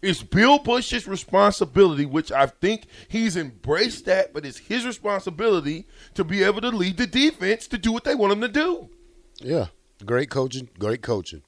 It's 0.00 0.20
Bill 0.22 0.58
Busch's 0.58 1.06
responsibility, 1.06 2.06
which 2.06 2.32
I 2.32 2.46
think 2.46 2.86
he's 3.06 3.36
embraced 3.36 4.06
that, 4.06 4.32
but 4.34 4.44
it's 4.44 4.58
his 4.58 4.84
responsibility 4.84 5.86
to 6.14 6.24
be 6.24 6.42
able 6.42 6.60
to 6.62 6.70
lead 6.70 6.96
the 6.96 7.06
defense 7.06 7.68
to 7.68 7.78
do 7.78 7.92
what 7.92 8.02
they 8.02 8.16
want 8.16 8.32
him 8.32 8.40
to 8.40 8.48
do. 8.48 8.88
Yeah, 9.40 9.66
great 10.04 10.28
coaching, 10.30 10.68
great 10.78 11.02
coaching. 11.02 11.42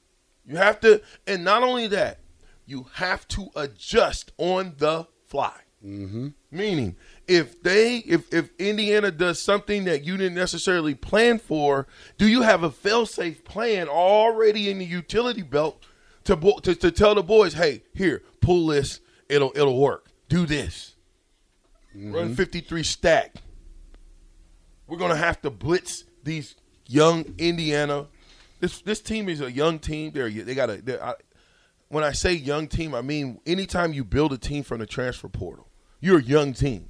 You 0.47 0.55
have 0.55 0.79
to, 0.81 1.01
and 1.27 1.43
not 1.43 1.63
only 1.63 1.87
that, 1.87 2.19
you 2.65 2.87
have 2.93 3.27
to 3.29 3.49
adjust 3.57 4.31
on 4.37 4.75
the 4.77 5.07
fly. 5.25 5.51
Mm-hmm. 5.85 6.29
Meaning, 6.51 6.95
if 7.27 7.61
they, 7.63 7.97
if 7.97 8.31
if 8.33 8.49
Indiana 8.59 9.11
does 9.11 9.41
something 9.41 9.85
that 9.85 10.03
you 10.03 10.17
didn't 10.17 10.35
necessarily 10.35 10.93
plan 10.93 11.39
for, 11.39 11.87
do 12.17 12.27
you 12.27 12.43
have 12.43 12.63
a 12.63 12.71
fail-safe 12.71 13.43
plan 13.43 13.87
already 13.87 14.69
in 14.69 14.77
the 14.79 14.85
utility 14.85 15.41
belt 15.41 15.83
to 16.25 16.35
bo- 16.35 16.59
to, 16.59 16.75
to 16.75 16.91
tell 16.91 17.15
the 17.15 17.23
boys, 17.23 17.53
hey, 17.53 17.83
here, 17.93 18.21
pull 18.41 18.67
this, 18.67 18.99
it'll 19.29 19.51
it'll 19.55 19.79
work. 19.79 20.07
Do 20.29 20.45
this. 20.45 20.95
Mm-hmm. 21.95 22.13
Run 22.13 22.35
fifty-three 22.35 22.83
stack. 22.83 23.35
We're 24.87 24.97
gonna 24.97 25.15
have 25.15 25.41
to 25.41 25.49
blitz 25.49 26.03
these 26.23 26.55
young 26.87 27.25
Indiana. 27.37 28.07
This 28.59 28.81
this 28.81 29.01
team 29.01 29.29
is 29.29 29.41
a 29.41 29.51
young 29.51 29.79
team. 29.79 30.11
They're 30.11 30.29
they 30.29 30.53
got 30.53 30.69
a. 30.69 31.17
when 31.89 32.03
I 32.03 32.11
say 32.11 32.33
young 32.33 32.67
team, 32.67 32.93
I 32.93 33.01
mean 33.01 33.39
anytime 33.45 33.93
you 33.93 34.03
build 34.03 34.31
a 34.33 34.37
team 34.37 34.63
from 34.63 34.79
the 34.79 34.85
transfer 34.85 35.27
portal, 35.27 35.69
you're 35.99 36.19
a 36.19 36.23
young 36.23 36.53
team 36.53 36.89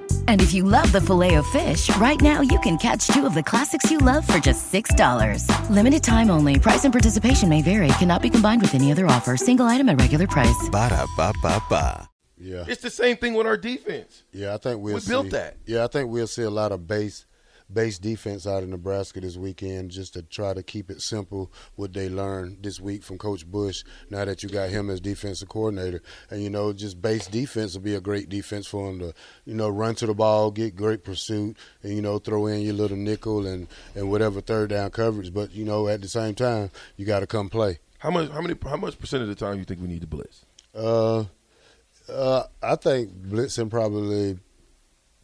And 0.27 0.41
if 0.41 0.51
you 0.53 0.63
love 0.63 0.91
the 0.91 1.01
filet 1.01 1.35
of 1.35 1.45
fish, 1.47 1.95
right 1.97 2.19
now 2.19 2.41
you 2.41 2.59
can 2.61 2.77
catch 2.77 3.05
two 3.07 3.27
of 3.27 3.35
the 3.35 3.43
classics 3.43 3.91
you 3.91 3.99
love 3.99 4.25
for 4.25 4.39
just 4.39 4.71
$6. 4.73 5.45
Limited 5.69 6.03
time 6.03 6.31
only. 6.31 6.57
Price 6.57 6.83
and 6.85 6.93
participation 6.93 7.47
may 7.49 7.61
vary. 7.61 7.89
Cannot 7.99 8.23
be 8.23 8.29
combined 8.31 8.61
with 8.63 8.73
any 8.73 8.91
other 8.91 9.05
offer. 9.05 9.37
Single 9.37 9.67
item 9.67 9.87
at 9.89 9.99
regular 10.01 10.25
price. 10.25 10.69
Ba-da-ba-ba-ba. 10.71 12.09
Yeah. 12.43 12.65
It's 12.67 12.81
the 12.81 12.89
same 12.89 13.17
thing 13.17 13.35
with 13.35 13.45
our 13.45 13.55
defense. 13.57 14.23
Yeah, 14.33 14.55
I 14.55 14.57
think 14.57 14.81
we'll 14.81 14.95
We 14.95 14.99
see, 15.01 15.11
built 15.11 15.29
that. 15.29 15.57
Yeah, 15.67 15.83
I 15.83 15.87
think 15.87 16.09
we'll 16.09 16.25
see 16.25 16.41
a 16.41 16.49
lot 16.49 16.71
of 16.71 16.87
base 16.87 17.27
base 17.73 17.97
defense 17.99 18.45
out 18.45 18.63
of 18.63 18.69
Nebraska 18.69 19.19
this 19.21 19.37
weekend 19.37 19.91
just 19.91 20.13
to 20.13 20.21
try 20.23 20.53
to 20.53 20.63
keep 20.63 20.89
it 20.89 21.01
simple 21.01 21.51
what 21.75 21.93
they 21.93 22.09
learned 22.09 22.63
this 22.63 22.79
week 22.79 23.03
from 23.03 23.17
Coach 23.17 23.45
Busch 23.45 23.83
now 24.09 24.25
that 24.25 24.43
you 24.43 24.49
got 24.49 24.69
him 24.69 24.89
as 24.89 24.99
defensive 24.99 25.49
coordinator. 25.49 26.01
And 26.29 26.43
you 26.43 26.49
know, 26.49 26.73
just 26.73 27.01
base 27.01 27.27
defense 27.27 27.73
will 27.73 27.81
be 27.81 27.95
a 27.95 28.01
great 28.01 28.29
defense 28.29 28.67
for 28.67 28.89
him 28.89 28.99
to, 28.99 29.13
you 29.45 29.53
know, 29.53 29.69
run 29.69 29.95
to 29.95 30.05
the 30.05 30.13
ball, 30.13 30.51
get 30.51 30.75
great 30.75 31.03
pursuit, 31.03 31.57
and 31.83 31.93
you 31.93 32.01
know, 32.01 32.19
throw 32.19 32.47
in 32.47 32.61
your 32.61 32.73
little 32.73 32.97
nickel 32.97 33.45
and 33.47 33.67
and 33.95 34.09
whatever 34.09 34.41
third 34.41 34.69
down 34.69 34.91
coverage. 34.91 35.33
But 35.33 35.53
you 35.53 35.65
know, 35.65 35.87
at 35.87 36.01
the 36.01 36.07
same 36.07 36.35
time, 36.35 36.71
you 36.97 37.05
got 37.05 37.21
to 37.21 37.27
come 37.27 37.49
play. 37.49 37.79
How 37.99 38.09
much? 38.09 38.31
How 38.31 38.41
many? 38.41 38.55
How 38.63 38.77
much 38.77 38.97
percent 38.99 39.21
of 39.23 39.29
the 39.29 39.35
time 39.35 39.59
you 39.59 39.63
think 39.63 39.79
we 39.79 39.87
need 39.87 40.01
to 40.01 40.07
blitz? 40.07 40.45
Uh, 40.73 41.25
uh, 42.11 42.43
I 42.61 42.75
think 42.75 43.11
blitzing 43.11 43.69
probably 43.69 44.39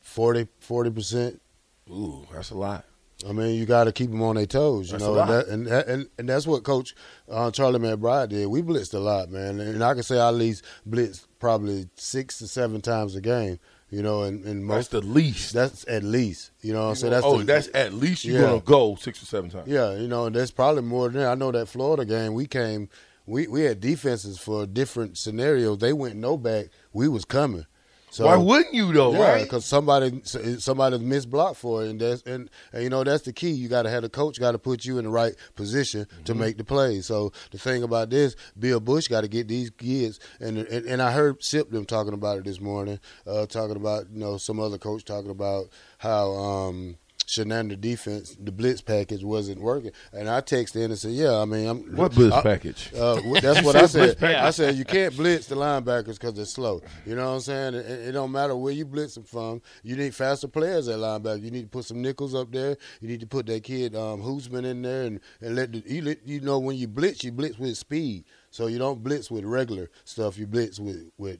40 0.01 0.45
percent. 0.91 1.41
Ooh, 1.91 2.25
that's 2.33 2.51
a 2.51 2.55
lot. 2.57 2.85
I 3.27 3.31
mean, 3.31 3.55
you 3.55 3.65
got 3.65 3.85
to 3.85 3.91
keep 3.91 4.11
them 4.11 4.21
on 4.21 4.35
their 4.35 4.45
toes, 4.45 4.91
you 4.91 4.99
That's 4.99 5.03
know, 5.03 5.17
and, 5.19 5.29
that, 5.29 5.47
and 5.47 5.67
and 5.67 6.07
and 6.19 6.29
that's 6.29 6.45
what 6.45 6.63
Coach 6.63 6.93
uh, 7.27 7.49
Charlie 7.49 7.79
McBride 7.79 8.29
did. 8.29 8.45
We 8.47 8.61
blitzed 8.61 8.93
a 8.93 8.99
lot, 8.99 9.31
man, 9.31 9.59
and 9.59 9.83
I 9.83 9.95
can 9.95 10.03
say 10.03 10.19
I 10.19 10.27
at 10.27 10.35
least 10.35 10.63
blitzed 10.87 11.25
probably 11.39 11.87
six 11.95 12.37
to 12.39 12.47
seven 12.47 12.79
times 12.79 13.15
a 13.15 13.21
game, 13.21 13.57
you 13.89 14.03
know, 14.03 14.21
and, 14.21 14.45
and 14.45 14.61
That's 14.69 14.91
most 14.91 14.91
the 14.91 15.01
least. 15.01 15.53
that's 15.53 15.83
at 15.87 16.03
least, 16.03 16.51
you 16.61 16.73
know. 16.73 16.93
So 16.93 17.09
that's 17.09 17.25
oh, 17.25 17.39
the, 17.39 17.45
that's 17.45 17.69
at 17.73 17.91
least 17.93 18.23
you're 18.23 18.39
Yeah. 18.39 18.47
gonna 18.49 18.61
go 18.61 18.95
six 18.97 19.23
or 19.23 19.25
seven 19.25 19.49
times. 19.49 19.67
yeah, 19.67 19.95
you 19.95 20.07
know, 20.07 20.29
that's 20.29 20.51
probably 20.51 20.83
more 20.83 21.09
than 21.09 21.21
that. 21.23 21.31
I 21.31 21.35
know 21.35 21.51
that 21.51 21.67
Florida 21.69 22.05
game 22.05 22.35
we 22.35 22.45
came, 22.45 22.87
we 23.25 23.47
we 23.47 23.61
had 23.63 23.79
defenses 23.79 24.37
for 24.37 24.67
different 24.67 25.17
scenarios. 25.17 25.79
They 25.79 25.91
went 25.91 26.17
no 26.17 26.37
back, 26.37 26.67
we 26.93 27.07
was 27.07 27.25
coming. 27.25 27.65
So 28.09 28.25
Why 28.25 28.37
wouldn't 28.37 28.73
you 28.73 28.93
though? 28.93 29.11
Yeah, 29.13 29.31
right? 29.33 29.43
because 29.43 29.65
somebody 29.65 30.21
somebody 30.23 30.97
missed 30.97 31.29
block 31.29 31.55
for 31.55 31.83
it, 31.83 31.89
and 31.89 31.99
that's 31.99 32.21
and, 32.23 32.49
and 32.71 32.81
you 32.83 32.89
know 32.89 33.03
that's 33.03 33.23
the 33.23 33.33
key. 33.33 33.51
You 33.51 33.67
got 33.67 33.83
to 33.83 33.89
have 33.89 34.01
the 34.03 34.09
coach 34.09 34.39
got 34.39 34.53
to 34.53 34.57
put 34.57 34.85
you 34.85 34.97
in 34.97 35.03
the 35.03 35.09
right 35.11 35.35
position 35.55 36.07
to 36.23 36.31
Mm-hmm. 36.31 36.39
make 36.39 36.57
the 36.57 36.63
play. 36.63 37.01
So 37.01 37.33
the 37.51 37.57
thing 37.57 37.83
about 37.83 38.09
this, 38.09 38.35
Bill 38.57 38.79
Busch 38.79 39.07
got 39.09 39.21
to 39.21 39.27
get 39.27 39.47
these 39.49 39.69
kids, 39.71 40.19
and, 40.39 40.57
and 40.57 40.85
and 40.85 41.01
I 41.01 41.11
heard 41.11 41.43
Sip 41.43 41.69
them 41.69 41.85
talking 41.85 42.13
about 42.13 42.37
it 42.39 42.45
this 42.45 42.61
morning, 42.61 42.99
uh, 43.27 43.45
talking 43.45 43.75
about 43.75 44.05
you 44.11 44.19
know 44.19 44.37
some 44.37 44.59
other 44.59 44.77
coach 44.77 45.03
talking 45.03 45.31
about 45.31 45.65
how. 45.97 46.31
um 46.31 46.97
Chinander 47.27 47.79
defense, 47.79 48.37
the 48.39 48.53
blitz 48.53 48.79
package 48.79 49.21
wasn't 49.21 49.59
working, 49.61 49.91
and 50.13 50.29
I 50.29 50.39
texted 50.39 50.77
in 50.77 50.91
and 50.91 50.97
said, 50.97 51.11
"Yeah, 51.11 51.35
I 51.35 51.43
mean, 51.43 51.67
I'm 51.67 51.95
What 51.95 52.13
blitz 52.15 52.33
I- 52.33 52.41
package? 52.41 52.89
uh, 52.97 53.19
that's 53.41 53.61
what 53.63 53.75
I 53.83 53.85
said. 53.85 54.23
I 54.23 54.49
said 54.51 54.75
you 54.75 54.85
can't 54.85 55.13
blitz 55.15 55.47
the 55.47 55.55
linebackers 55.55 56.13
because 56.13 56.35
they're 56.35 56.45
slow. 56.45 56.81
You 57.05 57.15
know 57.15 57.25
what 57.27 57.35
I'm 57.35 57.39
saying? 57.41 57.73
It, 57.75 57.85
it 57.85 58.11
don't 58.13 58.31
matter 58.31 58.55
where 58.55 58.71
you 58.71 58.85
blitz 58.85 59.15
them 59.15 59.25
from. 59.25 59.61
You 59.83 59.97
need 59.97 60.15
faster 60.15 60.47
players 60.47 60.87
at 60.87 60.99
linebacker. 60.99 61.41
You 61.43 61.51
need 61.51 61.63
to 61.63 61.67
put 61.67 61.83
some 61.83 62.01
nickels 62.01 62.33
up 62.33 62.49
there. 62.51 62.77
You 63.01 63.09
need 63.09 63.19
to 63.19 63.27
put 63.27 63.45
that 63.47 63.61
kid 63.63 63.93
um, 63.93 64.21
Hoosman 64.21 64.63
in 64.65 64.81
there 64.81 65.03
and, 65.03 65.19
and 65.41 65.53
let 65.55 65.73
the 65.73 65.83
you, 65.85 66.01
let- 66.03 66.25
you 66.25 66.39
know 66.39 66.59
when 66.59 66.77
you 66.77 66.87
blitz, 66.87 67.25
you 67.25 67.33
blitz 67.33 67.59
with 67.59 67.77
speed. 67.77 68.23
So 68.51 68.67
you 68.67 68.77
don't 68.77 69.03
blitz 69.03 69.29
with 69.29 69.43
regular 69.43 69.89
stuff. 70.05 70.37
You 70.37 70.47
blitz 70.47 70.79
with 70.79 71.11
with 71.17 71.39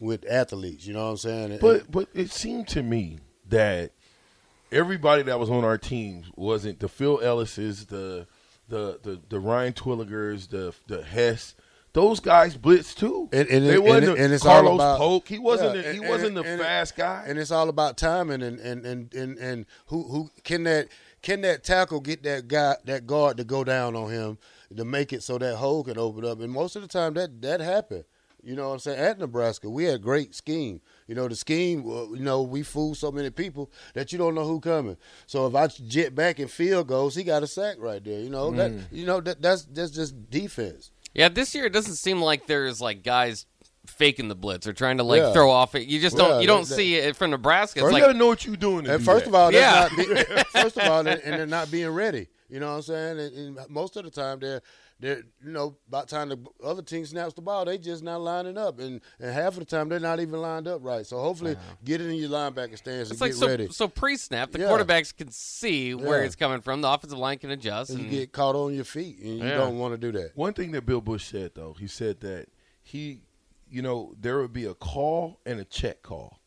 with 0.00 0.24
athletes. 0.30 0.86
You 0.86 0.94
know 0.94 1.04
what 1.04 1.10
I'm 1.10 1.16
saying? 1.18 1.58
But 1.60 1.90
but 1.90 2.08
it 2.14 2.30
seemed 2.30 2.68
to 2.68 2.82
me 2.82 3.18
that 3.50 3.92
everybody 4.72 5.22
that 5.24 5.38
was 5.38 5.50
on 5.50 5.64
our 5.64 5.78
teams 5.78 6.30
wasn't 6.36 6.80
the 6.80 6.88
Phil 6.88 7.20
Ellis's, 7.22 7.86
the 7.86 8.26
the 8.68 8.98
the, 9.02 9.20
the 9.28 9.40
Ryan 9.40 9.72
Terwilligers, 9.72 10.48
the 10.48 10.74
the 10.86 11.02
Hess, 11.02 11.54
those 11.92 12.20
guys 12.20 12.56
blitz 12.56 12.94
too. 12.94 13.28
And, 13.32 13.48
and, 13.48 13.66
they 13.66 13.78
wasn't 13.78 14.08
and, 14.08 14.16
the- 14.16 14.24
and 14.24 14.32
it's 14.32 14.46
all 14.46 14.60
Carlos 14.62 14.74
about 14.76 14.98
Polk. 14.98 15.28
He 15.28 15.38
wasn't. 15.38 15.76
Yeah, 15.76 15.82
the, 15.82 15.92
he 15.92 15.98
and- 15.98 16.08
wasn't 16.08 16.34
the 16.36 16.44
fast 16.44 16.96
guy. 16.96 17.24
And 17.26 17.38
it's 17.38 17.50
all 17.50 17.68
about 17.68 17.96
timing 17.96 18.42
and 18.42 18.60
and 18.60 18.86
and 18.86 19.14
and, 19.14 19.38
and 19.38 19.66
who 19.86 20.04
who 20.04 20.30
can 20.44 20.64
that 20.64 20.88
can 21.22 21.40
that 21.42 21.64
tackle 21.64 22.00
get 22.00 22.22
that 22.22 22.48
guy 22.48 22.76
that 22.84 23.06
guard 23.06 23.36
to 23.38 23.44
go 23.44 23.64
down 23.64 23.96
on 23.96 24.10
him 24.10 24.38
to 24.76 24.84
make 24.84 25.12
it 25.12 25.22
so 25.22 25.36
that 25.38 25.56
hole 25.56 25.82
can 25.82 25.98
open 25.98 26.24
up. 26.24 26.40
And 26.40 26.52
most 26.52 26.76
of 26.76 26.82
the 26.82 26.88
time 26.88 27.14
that 27.14 27.42
that 27.42 27.60
happened. 27.60 28.04
You 28.42 28.56
know 28.56 28.68
what 28.68 28.74
I'm 28.74 28.78
saying? 28.78 28.98
At 28.98 29.18
Nebraska, 29.18 29.68
we 29.68 29.84
had 29.84 30.00
great 30.00 30.34
scheme. 30.34 30.80
You 31.10 31.16
know, 31.16 31.26
the 31.26 31.34
scheme, 31.34 31.82
you 31.84 32.20
know, 32.20 32.42
we 32.42 32.62
fool 32.62 32.94
so 32.94 33.10
many 33.10 33.30
people 33.30 33.68
that 33.94 34.12
you 34.12 34.18
don't 34.18 34.32
know 34.36 34.44
who 34.44 34.60
coming. 34.60 34.96
So 35.26 35.44
if 35.48 35.56
I 35.56 35.66
jet 35.66 36.14
back 36.14 36.38
and 36.38 36.48
field 36.48 36.86
goes, 36.86 37.16
he 37.16 37.24
got 37.24 37.42
a 37.42 37.48
sack 37.48 37.78
right 37.80 38.02
there. 38.04 38.20
You 38.20 38.30
know, 38.30 38.52
that 38.52 38.70
Mm. 38.70 38.82
you 38.92 39.06
know 39.06 39.20
that 39.20 39.42
that's 39.42 39.64
that's 39.64 39.90
just 39.90 40.30
defense. 40.30 40.92
Yeah, 41.12 41.28
this 41.28 41.52
year 41.52 41.64
it 41.66 41.72
doesn't 41.72 41.96
seem 41.96 42.22
like 42.22 42.46
there's 42.46 42.80
like 42.80 43.02
guys 43.02 43.46
faking 43.88 44.28
the 44.28 44.36
blitz 44.36 44.68
or 44.68 44.72
trying 44.72 44.98
to 44.98 45.02
like 45.02 45.20
Yeah. 45.22 45.32
throw 45.32 45.50
off 45.50 45.74
it. 45.74 45.88
You 45.88 45.98
just 45.98 46.16
don't 46.16 46.30
Yeah, 46.30 46.40
you 46.42 46.46
don't 46.46 46.68
that- 46.68 46.76
see 46.76 46.94
it 46.94 47.16
from 47.16 47.32
Nebraska. 47.32 47.80
It's 47.80 47.84
First, 47.86 47.92
like 47.94 48.02
you 48.02 48.06
gotta 48.06 48.18
know 48.18 48.26
what 48.28 48.44
you're 48.46 48.54
doing. 48.54 48.86
And 48.86 49.00
do 49.00 49.04
first 49.04 49.26
of 49.26 49.34
all, 49.34 49.52
Yeah. 49.52 49.88
that's 49.88 49.96
not 49.96 50.06
be, 50.06 50.42
first 50.60 50.76
of 50.78 50.88
all, 50.88 51.00
and 51.00 51.08
they're 51.08 51.44
not 51.44 51.72
being 51.72 51.88
ready. 51.88 52.28
You 52.48 52.60
know 52.60 52.68
what 52.68 52.76
I'm 52.76 52.82
saying? 52.82 53.18
And, 53.18 53.58
and 53.58 53.68
most 53.70 53.96
of 53.96 54.04
the 54.04 54.10
time, 54.12 54.38
they're 54.38 54.62
they're 55.00 55.22
you 55.44 55.50
know 55.50 55.76
about 55.88 56.08
time 56.08 56.28
the 56.28 56.38
other 56.62 56.82
team 56.82 57.04
snaps 57.06 57.34
the 57.34 57.40
ball, 57.40 57.64
they 57.64 57.78
just 57.78 58.02
not 58.02 58.20
lining 58.20 58.56
up, 58.58 58.78
and 58.78 59.00
and 59.18 59.32
half 59.32 59.54
of 59.54 59.60
the 59.60 59.64
time 59.64 59.88
they're 59.88 59.98
not 59.98 60.20
even 60.20 60.40
lined 60.40 60.68
up 60.68 60.80
right. 60.84 61.06
So 61.06 61.18
hopefully, 61.18 61.56
get 61.84 62.00
it 62.00 62.08
in 62.08 62.16
your 62.16 62.28
linebacker 62.28 62.76
stance 62.78 63.10
it's 63.10 63.12
and 63.12 63.20
like 63.20 63.30
get 63.32 63.36
so, 63.38 63.46
ready. 63.46 63.68
so 63.70 63.88
pre-snap, 63.88 64.52
the 64.52 64.60
Yeah. 64.60 64.66
quarterbacks 64.68 65.16
can 65.16 65.30
see 65.30 65.94
where 65.94 66.20
Yeah. 66.20 66.26
it's 66.26 66.36
coming 66.36 66.60
from. 66.60 66.80
The 66.82 66.88
offensive 66.88 67.18
line 67.18 67.38
can 67.38 67.50
adjust. 67.50 67.90
and 67.90 68.00
And 68.00 68.12
you 68.12 68.20
get 68.20 68.32
caught 68.32 68.54
on 68.54 68.74
your 68.74 68.84
feet, 68.84 69.18
and 69.20 69.38
you 69.38 69.44
Yeah. 69.44 69.56
don't 69.56 69.78
want 69.78 69.94
to 69.94 69.98
do 69.98 70.12
that. 70.18 70.36
One 70.36 70.52
thing 70.52 70.72
that 70.72 70.86
Bill 70.86 71.00
Busch 71.00 71.24
said 71.24 71.52
though, 71.54 71.74
he 71.78 71.86
said 71.86 72.20
that 72.20 72.46
he, 72.82 73.22
you 73.70 73.82
know, 73.82 74.14
there 74.20 74.38
would 74.40 74.52
be 74.52 74.64
a 74.66 74.74
call 74.74 75.40
and 75.46 75.58
a 75.60 75.64
check 75.64 76.02
call. 76.02 76.40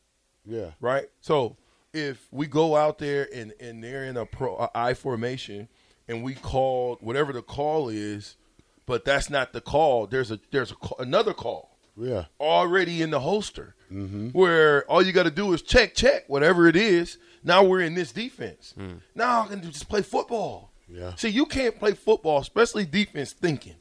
Yeah, 0.46 0.72
right? 0.82 1.10
So 1.22 1.58
if 1.94 2.28
we 2.32 2.48
go 2.48 2.76
out 2.76 2.98
there 2.98 3.30
and, 3.34 3.54
and 3.60 3.84
they're 3.84 4.04
in 4.06 4.18
a 4.18 4.26
pro 4.26 4.58
a 4.58 4.70
I 4.76 4.94
formation 4.94 5.70
and 6.08 6.22
we 6.24 6.34
call 6.34 6.98
whatever 7.02 7.32
the 7.32 7.42
call 7.42 7.88
is, 7.88 8.36
but 8.86 9.06
that's 9.06 9.30
not 9.30 9.54
the 9.54 9.62
call. 9.62 10.08
There's 10.08 10.32
a 10.32 10.40
there's 10.52 10.72
a 10.72 10.76
another 11.00 11.34
call 11.34 11.78
yeah, 11.96 12.26
already 12.40 13.02
in 13.02 13.12
the 13.12 13.20
holster 13.20 13.76
mm-hmm. 13.92 14.30
where 14.30 14.86
all 14.86 15.02
you 15.02 15.12
got 15.12 15.24
to 15.24 15.32
do 15.32 15.54
is 15.54 15.62
check 15.62 15.94
check 15.96 16.24
whatever 16.28 16.68
it 16.68 16.76
is. 16.76 17.18
Now 17.44 17.64
we're 17.64 17.82
in 17.82 17.94
this 17.94 18.12
defense. 18.12 18.74
Hmm. 18.78 18.94
Now 19.16 19.44
I 19.44 19.48
can 19.48 19.62
just 19.62 19.90
play 19.90 20.02
football. 20.02 20.72
Yeah. 20.88 21.16
See, 21.16 21.30
you 21.30 21.46
can't 21.46 21.78
play 21.78 21.94
football, 21.94 22.40
especially 22.40 22.86
defense 22.86 23.34
thinking. 23.34 23.76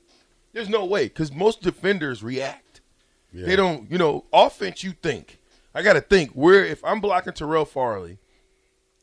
There's 0.53 0.69
no 0.69 0.85
way 0.85 1.05
because 1.05 1.33
most 1.33 1.63
defenders 1.63 2.23
react. 2.23 2.81
yeah. 3.33 3.47
They 3.47 3.57
don't, 3.57 3.91
you 3.91 3.99
know, 3.99 4.25
offense. 4.33 4.83
You 4.83 4.93
think 4.93 5.39
I 5.75 5.83
got 5.83 5.95
to 5.95 6.01
think 6.01 6.33
where 6.33 6.65
if 6.65 6.85
I'm 6.85 7.01
blocking 7.01 7.33
Terrell 7.33 7.65
Farley, 7.65 8.19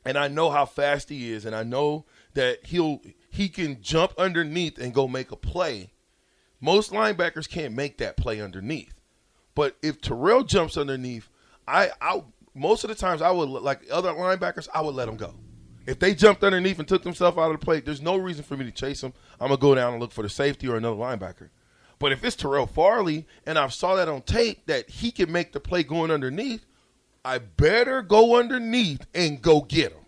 and 0.06 0.18
I 0.18 0.28
know 0.28 0.50
how 0.50 0.66
fast 0.66 1.10
he 1.10 1.32
is, 1.32 1.46
and 1.46 1.56
I 1.56 1.64
know 1.64 2.06
that 2.34 2.66
he'll 2.66 3.02
he 3.30 3.50
can 3.50 3.82
jump 3.82 4.14
underneath 4.18 4.78
and 4.78 4.94
go 4.94 5.08
make 5.08 5.32
a 5.32 5.36
play. 5.36 5.92
Most 6.60 6.92
linebackers 6.92 7.48
can't 7.48 7.74
make 7.74 7.98
that 8.00 8.18
play 8.18 8.42
underneath, 8.42 9.00
but 9.56 9.78
if 9.82 10.02
Terrell 10.02 10.44
jumps 10.44 10.78
underneath, 10.78 11.30
I 11.68 11.92
I 12.02 12.24
most 12.54 12.84
of 12.84 12.90
the 12.90 12.96
times 12.96 13.22
I 13.22 13.32
would 13.32 13.48
like 13.48 13.82
other 13.92 14.12
linebackers 14.12 14.68
I 14.74 14.82
would 14.82 14.96
let 14.96 15.06
them 15.06 15.18
go. 15.18 15.36
If 15.86 16.00
they 16.00 16.14
jumped 16.14 16.44
underneath 16.44 16.78
and 16.80 16.88
took 16.88 17.04
themselves 17.04 17.38
out 17.38 17.52
of 17.52 17.60
the 17.60 17.66
play, 17.66 17.80
there's 17.80 18.02
no 18.02 18.18
reason 18.18 18.44
for 18.44 18.58
me 18.58 18.66
to 18.66 18.72
chase 18.72 19.02
them. 19.02 19.14
I'm 19.40 19.48
gonna 19.48 19.60
go 19.60 19.74
down 19.74 19.94
and 19.94 20.02
look 20.02 20.12
for 20.12 20.22
the 20.22 20.30
safety 20.30 20.68
or 20.68 20.76
another 20.76 20.98
linebacker. 20.98 21.50
But 22.00 22.12
if 22.12 22.24
it's 22.24 22.36
Terrell 22.36 22.68
Farley 22.68 23.26
and 23.46 23.58
I 23.58 23.68
saw 23.68 23.96
that 23.96 24.08
on 24.08 24.22
tape 24.22 24.66
that 24.68 24.90
he 24.90 25.12
can 25.12 25.32
make 25.32 25.52
the 25.52 25.60
play 25.60 25.84
going 25.84 26.12
underneath, 26.12 26.66
I 27.24 27.38
better 27.40 28.02
go 28.02 28.38
underneath 28.38 29.06
and 29.14 29.42
go 29.42 29.62
get 29.62 29.92
him. 29.92 29.99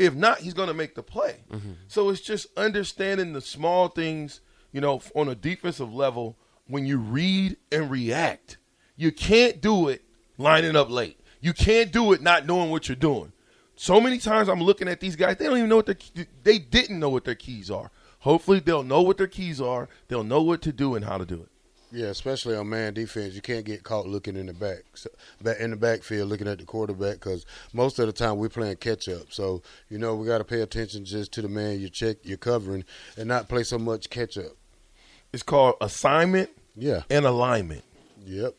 If 0.00 0.14
not, 0.14 0.38
he's 0.38 0.54
going 0.54 0.68
to 0.68 0.74
make 0.74 0.94
the 0.94 1.02
play. 1.02 1.44
Mm-hmm. 1.52 1.72
So 1.88 2.08
it's 2.08 2.22
just 2.22 2.46
understanding 2.56 3.34
the 3.34 3.42
small 3.42 3.88
things, 3.88 4.40
you 4.72 4.80
know, 4.80 5.02
on 5.14 5.28
a 5.28 5.34
defensive 5.34 5.92
level 5.92 6.38
when 6.66 6.86
you 6.86 6.96
read 6.96 7.58
and 7.70 7.90
react. 7.90 8.56
You 8.96 9.12
can't 9.12 9.60
do 9.60 9.88
it 9.88 10.02
lining 10.38 10.74
up 10.74 10.88
late. 10.88 11.20
You 11.42 11.52
can't 11.52 11.92
do 11.92 12.12
it 12.12 12.22
not 12.22 12.46
knowing 12.46 12.70
what 12.70 12.88
you're 12.88 12.96
doing. 12.96 13.32
So 13.76 14.00
many 14.00 14.16
times 14.16 14.48
I'm 14.48 14.62
looking 14.62 14.88
at 14.88 15.00
these 15.00 15.16
guys, 15.16 15.36
they 15.36 15.44
don't 15.44 15.58
even 15.58 15.68
know 15.68 15.76
what 15.76 15.86
their 15.86 16.26
they 16.44 16.58
didn't 16.58 16.98
know 16.98 17.10
what 17.10 17.24
their 17.24 17.34
keys 17.34 17.70
are. 17.70 17.90
Hopefully 18.20 18.60
they'll 18.60 18.82
know 18.82 19.02
what 19.02 19.18
their 19.18 19.26
keys 19.26 19.60
are. 19.60 19.90
They'll 20.08 20.24
know 20.24 20.40
what 20.40 20.62
to 20.62 20.72
do 20.72 20.94
and 20.94 21.04
how 21.04 21.18
to 21.18 21.26
do 21.26 21.42
it. 21.42 21.49
Yeah, 21.92 22.06
especially 22.06 22.54
on 22.56 22.68
man 22.68 22.94
defense, 22.94 23.34
you 23.34 23.40
can't 23.40 23.64
get 23.64 23.82
caught 23.82 24.06
looking 24.06 24.36
in 24.36 24.46
the 24.46 24.52
back, 24.52 24.84
so, 24.94 25.10
in 25.58 25.70
the 25.70 25.76
backfield, 25.76 26.28
looking 26.28 26.46
at 26.46 26.58
the 26.58 26.64
quarterback, 26.64 27.14
because 27.14 27.44
most 27.72 27.98
of 27.98 28.06
the 28.06 28.12
time 28.12 28.36
we're 28.36 28.48
playing 28.48 28.76
catch 28.76 29.08
up. 29.08 29.32
So 29.32 29.62
you 29.88 29.98
know 29.98 30.14
we 30.14 30.26
got 30.26 30.38
to 30.38 30.44
pay 30.44 30.60
attention 30.60 31.04
just 31.04 31.32
to 31.32 31.42
the 31.42 31.48
man 31.48 31.80
you 31.80 31.88
check, 31.88 32.18
you're 32.22 32.38
covering, 32.38 32.84
and 33.16 33.28
not 33.28 33.48
play 33.48 33.64
so 33.64 33.78
much 33.78 34.08
catch 34.08 34.38
up. 34.38 34.52
It's 35.32 35.42
called 35.42 35.76
assignment 35.80 36.50
Yeah. 36.76 37.02
and 37.10 37.24
alignment. 37.24 37.82
Yep. 38.24 38.54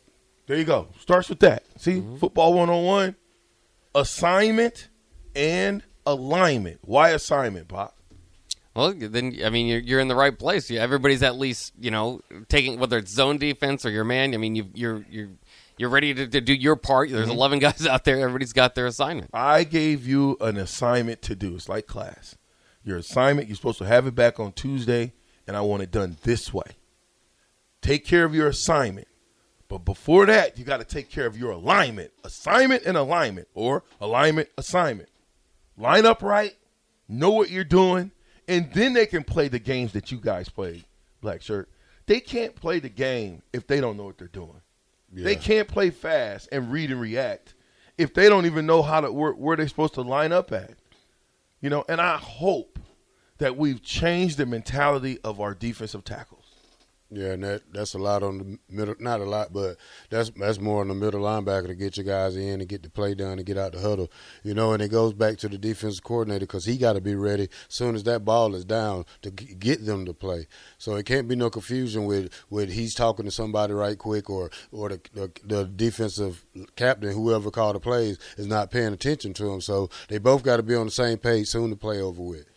There 0.46 0.56
you 0.56 0.64
go. 0.64 0.88
Starts 1.00 1.28
with 1.28 1.40
that. 1.40 1.62
See, 1.76 1.96
mm-hmm. 2.00 2.16
football 2.16 2.54
one 2.54 2.68
on 2.68 2.84
one, 2.84 3.16
assignment 3.94 4.88
and 5.34 5.82
alignment. 6.06 6.80
Why 6.82 7.10
assignment, 7.10 7.68
Pop? 7.68 7.96
Well, 8.74 8.94
then 8.96 9.38
I 9.44 9.50
mean 9.50 9.66
you're 9.66 9.80
you're 9.80 10.00
in 10.00 10.08
the 10.08 10.16
right 10.16 10.36
place. 10.36 10.70
Everybody's 10.70 11.22
at 11.22 11.36
least 11.36 11.72
you 11.78 11.90
know 11.90 12.20
taking 12.48 12.78
whether 12.78 12.98
it's 12.98 13.12
zone 13.12 13.38
defense 13.38 13.84
or 13.84 13.90
your 13.90 14.04
man. 14.04 14.34
I 14.34 14.38
mean 14.38 14.56
you 14.56 14.68
you're 14.74 15.04
you're 15.10 15.30
you're 15.76 15.90
ready 15.90 16.14
to, 16.14 16.26
to 16.26 16.40
do 16.40 16.54
your 16.54 16.76
part. 16.76 17.10
There's 17.10 17.28
mm-hmm. 17.28 17.36
11 17.36 17.58
guys 17.60 17.86
out 17.86 18.04
there. 18.04 18.18
Everybody's 18.20 18.52
got 18.52 18.74
their 18.74 18.86
assignment. 18.86 19.30
I 19.32 19.64
gave 19.64 20.06
you 20.06 20.36
an 20.40 20.56
assignment 20.56 21.22
to 21.22 21.34
do. 21.34 21.54
It's 21.54 21.68
like 21.68 21.86
class. 21.86 22.36
Your 22.84 22.98
assignment, 22.98 23.48
you're 23.48 23.56
supposed 23.56 23.78
to 23.78 23.86
have 23.86 24.06
it 24.06 24.14
back 24.14 24.40
on 24.40 24.52
Tuesday, 24.52 25.12
and 25.46 25.56
I 25.56 25.60
want 25.60 25.82
it 25.82 25.90
done 25.90 26.16
this 26.22 26.52
way. 26.52 26.76
Take 27.80 28.04
care 28.04 28.24
of 28.24 28.34
your 28.34 28.48
assignment. 28.48 29.08
But 29.68 29.84
before 29.84 30.26
that, 30.26 30.58
you 30.58 30.64
got 30.64 30.78
to 30.78 30.84
take 30.84 31.08
care 31.08 31.26
of 31.26 31.36
your 31.36 31.52
alignment. 31.52 32.10
Assignment 32.24 32.84
and 32.84 32.96
alignment, 32.96 33.48
or 33.54 33.84
alignment, 34.00 34.48
assignment. 34.58 35.08
Line 35.78 36.04
up 36.04 36.22
right, 36.22 36.54
know 37.08 37.30
what 37.30 37.50
you're 37.50 37.64
doing, 37.64 38.10
and 38.48 38.72
then 38.72 38.92
they 38.92 39.06
can 39.06 39.24
play 39.24 39.48
the 39.48 39.58
games 39.58 39.92
that 39.92 40.10
you 40.10 40.18
guys 40.18 40.48
play, 40.48 40.84
Black 41.20 41.42
Shirt. 41.42 41.68
They 42.06 42.20
can't 42.20 42.54
play 42.54 42.80
the 42.80 42.88
game 42.88 43.42
if 43.52 43.66
they 43.66 43.80
don't 43.80 43.96
know 43.96 44.04
what 44.04 44.18
they're 44.18 44.28
doing. 44.28 44.60
They 45.12 45.36
can't 45.36 45.68
play 45.68 45.90
fast 45.90 46.48
and 46.50 46.72
read 46.72 46.90
and 46.90 47.00
react 47.00 47.54
if 47.98 48.14
they 48.14 48.28
don't 48.28 48.46
even 48.46 48.64
know 48.64 48.82
how 48.82 49.02
to 49.02 49.12
where, 49.12 49.32
where 49.32 49.56
they're 49.56 49.68
supposed 49.68 49.94
to 49.94 50.02
line 50.02 50.32
up 50.32 50.52
at. 50.52 50.72
You 51.60 51.70
know, 51.70 51.84
and 51.88 52.00
I 52.00 52.16
hope 52.16 52.78
that 53.38 53.56
we've 53.56 53.82
changed 53.82 54.38
the 54.38 54.46
mentality 54.46 55.18
of 55.22 55.40
our 55.40 55.54
defensive 55.54 56.04
tackles. 56.04 56.41
Yeah, 57.14 57.32
and 57.32 57.44
that 57.44 57.62
that's 57.70 57.92
a 57.92 57.98
lot 57.98 58.22
on 58.22 58.38
the 58.38 58.58
middle. 58.70 58.94
Not 58.98 59.20
a 59.20 59.24
lot, 59.24 59.52
but 59.52 59.76
that's 60.08 60.30
that's 60.30 60.58
more 60.58 60.80
on 60.80 60.88
the 60.88 60.94
middle 60.94 61.20
linebacker 61.20 61.66
to 61.66 61.74
get 61.74 61.98
your 61.98 62.06
guys 62.06 62.36
in 62.36 62.60
and 62.60 62.68
get 62.68 62.82
the 62.82 62.88
play 62.88 63.14
done 63.14 63.38
and 63.38 63.44
get 63.44 63.58
out 63.58 63.72
the 63.72 63.80
huddle. 63.80 64.10
You 64.42 64.54
know, 64.54 64.72
and 64.72 64.82
it 64.82 64.88
goes 64.88 65.12
back 65.12 65.36
to 65.38 65.48
the 65.50 65.58
defensive 65.58 66.02
coordinator 66.02 66.46
because 66.46 66.64
he 66.64 66.78
got 66.78 66.94
to 66.94 67.02
be 67.02 67.14
ready 67.14 67.44
as 67.68 67.74
soon 67.74 67.96
as 67.96 68.04
that 68.04 68.24
ball 68.24 68.54
is 68.54 68.64
down 68.64 69.04
to 69.20 69.30
get 69.30 69.84
them 69.84 70.06
to 70.06 70.14
play. 70.14 70.46
So 70.78 70.96
it 70.96 71.04
can't 71.04 71.28
be 71.28 71.36
no 71.36 71.50
confusion 71.50 72.06
with 72.06 72.32
with 72.48 72.72
he's 72.72 72.94
talking 72.94 73.26
to 73.26 73.30
somebody 73.30 73.74
right 73.74 73.98
quick 73.98 74.30
or 74.30 74.50
or 74.70 74.88
the 74.88 75.00
the, 75.12 75.30
the 75.44 75.64
defensive 75.66 76.46
captain, 76.76 77.12
whoever 77.12 77.50
called 77.50 77.76
the 77.76 77.80
plays, 77.80 78.18
is 78.38 78.46
not 78.46 78.70
paying 78.70 78.94
attention 78.94 79.34
to 79.34 79.52
him. 79.52 79.60
So 79.60 79.90
they 80.08 80.16
both 80.16 80.42
got 80.42 80.56
to 80.56 80.62
be 80.62 80.74
on 80.74 80.86
the 80.86 80.92
same 80.92 81.18
page 81.18 81.48
soon 81.48 81.68
to 81.68 81.76
play 81.76 82.00
over 82.00 82.22
with. 82.22 82.51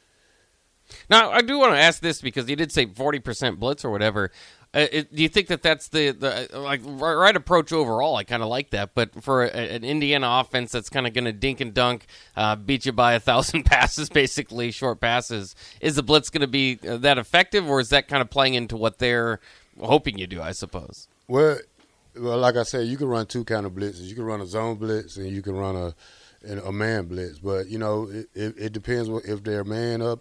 Now, 1.09 1.31
I 1.31 1.41
do 1.41 1.57
want 1.57 1.73
to 1.73 1.79
ask 1.79 2.01
this 2.01 2.21
because 2.21 2.49
you 2.49 2.55
did 2.55 2.71
say 2.71 2.85
40% 2.85 3.57
blitz 3.59 3.83
or 3.83 3.91
whatever. 3.91 4.31
Uh, 4.73 4.87
it, 4.91 5.15
do 5.15 5.23
you 5.23 5.29
think 5.29 5.47
that 5.47 5.61
that's 5.61 5.87
the, 5.87 6.11
the 6.11 6.49
like 6.59 6.81
right, 6.83 7.35
approach 7.35 7.71
overall? 7.71 8.17
I 8.17 8.25
kind 8.25 8.43
of 8.43 8.49
like 8.49 8.71
that, 8.71 8.93
but 8.93 9.23
for 9.23 9.45
a, 9.45 9.49
an 9.49 9.85
Indiana 9.85 10.27
offense 10.41 10.71
that's 10.73 10.89
kind 10.89 11.07
of 11.07 11.13
going 11.13 11.25
to 11.25 11.31
dink 11.31 11.61
and 11.61 11.73
dunk, 11.73 12.05
uh, 12.35 12.57
beat 12.57 12.85
you 12.85 12.91
by 12.91 13.13
a 13.13 13.19
thousand 13.19 13.63
passes, 13.65 14.09
basically 14.09 14.71
short 14.71 14.99
passes, 14.99 15.55
is 15.79 15.95
the 15.95 16.03
blitz 16.03 16.29
going 16.29 16.41
to 16.41 16.47
be 16.47 16.77
uh, 16.85 16.97
that 16.97 17.17
effective, 17.17 17.69
or 17.69 17.79
is 17.79 17.89
that 17.89 18.09
kind 18.09 18.21
of 18.21 18.29
playing 18.29 18.55
into 18.55 18.75
what 18.75 18.99
they're 18.99 19.39
hoping 19.79 20.17
you 20.17 20.27
do? 20.27 20.41
I 20.41 20.51
suppose. 20.51 21.07
Well, 21.29 21.57
well, 22.17 22.37
like 22.37 22.57
I 22.57 22.63
said, 22.63 22.87
you 22.87 22.97
can 22.97 23.07
run 23.07 23.27
two 23.27 23.45
kind 23.45 23.65
of 23.65 23.71
blitzes. 23.71 24.03
You 24.03 24.15
can 24.15 24.25
run 24.25 24.41
a 24.41 24.45
zone 24.45 24.75
blitz 24.75 25.15
and 25.15 25.27
you 25.27 25.41
can 25.41 25.55
run 25.55 25.75
a 25.75 25.95
a 26.65 26.71
man 26.71 27.05
blitz. 27.05 27.39
But 27.39 27.67
you 27.67 27.77
know, 27.77 28.09
it, 28.09 28.27
it, 28.33 28.55
it 28.57 28.73
depends 28.73 29.09
if 29.25 29.43
they're 29.43 29.63
man 29.63 30.01
up. 30.01 30.19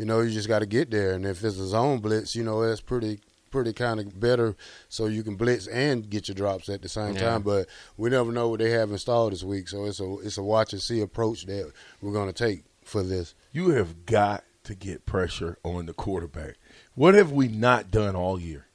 You 0.00 0.06
know, 0.06 0.20
you 0.22 0.30
just 0.30 0.48
got 0.48 0.60
to 0.60 0.66
get 0.66 0.90
there. 0.90 1.12
And 1.12 1.26
if 1.26 1.44
it's 1.44 1.58
a 1.58 1.66
zone 1.66 1.98
blitz, 1.98 2.34
you 2.34 2.42
know, 2.42 2.66
that's 2.66 2.80
pretty 2.80 3.20
pretty 3.50 3.74
kind 3.74 4.00
of 4.00 4.18
better. 4.18 4.56
So 4.88 5.04
you 5.06 5.22
can 5.22 5.36
blitz 5.36 5.66
and 5.66 6.08
get 6.08 6.26
your 6.28 6.36
drops 6.36 6.70
at 6.70 6.80
the 6.80 6.88
same 6.88 7.16
Yeah. 7.16 7.20
time. 7.32 7.42
But 7.42 7.68
we 7.98 8.08
never 8.08 8.32
know 8.32 8.48
what 8.48 8.60
they 8.60 8.70
have 8.70 8.90
installed 8.92 9.32
this 9.34 9.42
week. 9.44 9.68
So 9.68 9.84
it's 9.84 10.00
a 10.00 10.14
it's 10.20 10.38
a 10.38 10.42
watch 10.42 10.72
and 10.72 10.80
see 10.80 11.02
approach 11.02 11.44
that 11.46 11.70
we're 12.00 12.14
going 12.14 12.32
to 12.32 12.44
take 12.44 12.64
for 12.82 13.02
this. 13.02 13.34
You 13.52 13.70
have 13.72 14.06
got 14.06 14.42
to 14.64 14.74
get 14.74 15.04
pressure 15.04 15.58
on 15.64 15.84
the 15.84 15.92
quarterback. 15.92 16.54
What 16.94 17.12
have 17.12 17.30
we 17.30 17.48
not 17.48 17.90
done 17.90 18.16
all 18.16 18.40
year? 18.40 18.68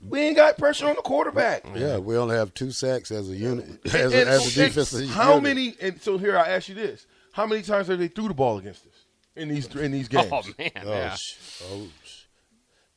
We 0.00 0.18
ain't 0.20 0.36
got 0.36 0.58
pressure 0.58 0.86
on 0.88 0.96
the 0.96 1.02
quarterback. 1.02 1.64
Yeah, 1.76 1.98
we 1.98 2.16
only 2.16 2.34
have 2.36 2.52
two 2.54 2.72
sacks 2.72 3.10
as 3.12 3.30
a 3.30 3.36
unit, 3.36 3.66
as, 3.86 3.94
And- 3.94 4.12
a, 4.14 4.20
and- 4.20 4.28
as 4.30 4.46
a 4.56 4.64
defensive 4.66 5.08
How 5.10 5.36
unit. 5.36 5.42
many? 5.44 5.76
And 5.80 6.02
so 6.02 6.18
here 6.18 6.36
I 6.36 6.48
ask 6.48 6.68
you 6.68 6.74
this: 6.74 7.06
How 7.32 7.46
many 7.46 7.62
times 7.62 7.86
have 7.86 8.00
they 8.00 8.08
threw 8.08 8.26
the 8.28 8.34
ball 8.34 8.58
against 8.58 8.84
us 8.86 8.93
in 9.36 9.48
these 9.48 9.66
in 9.76 9.92
these 9.92 10.08
oh, 10.14 10.22
games? 10.22 10.30
Oh 10.32 10.42
man, 10.58 10.70
Oh, 10.84 10.88
yeah. 10.92 11.14
sh- 11.14 11.62
oh, 11.70 11.86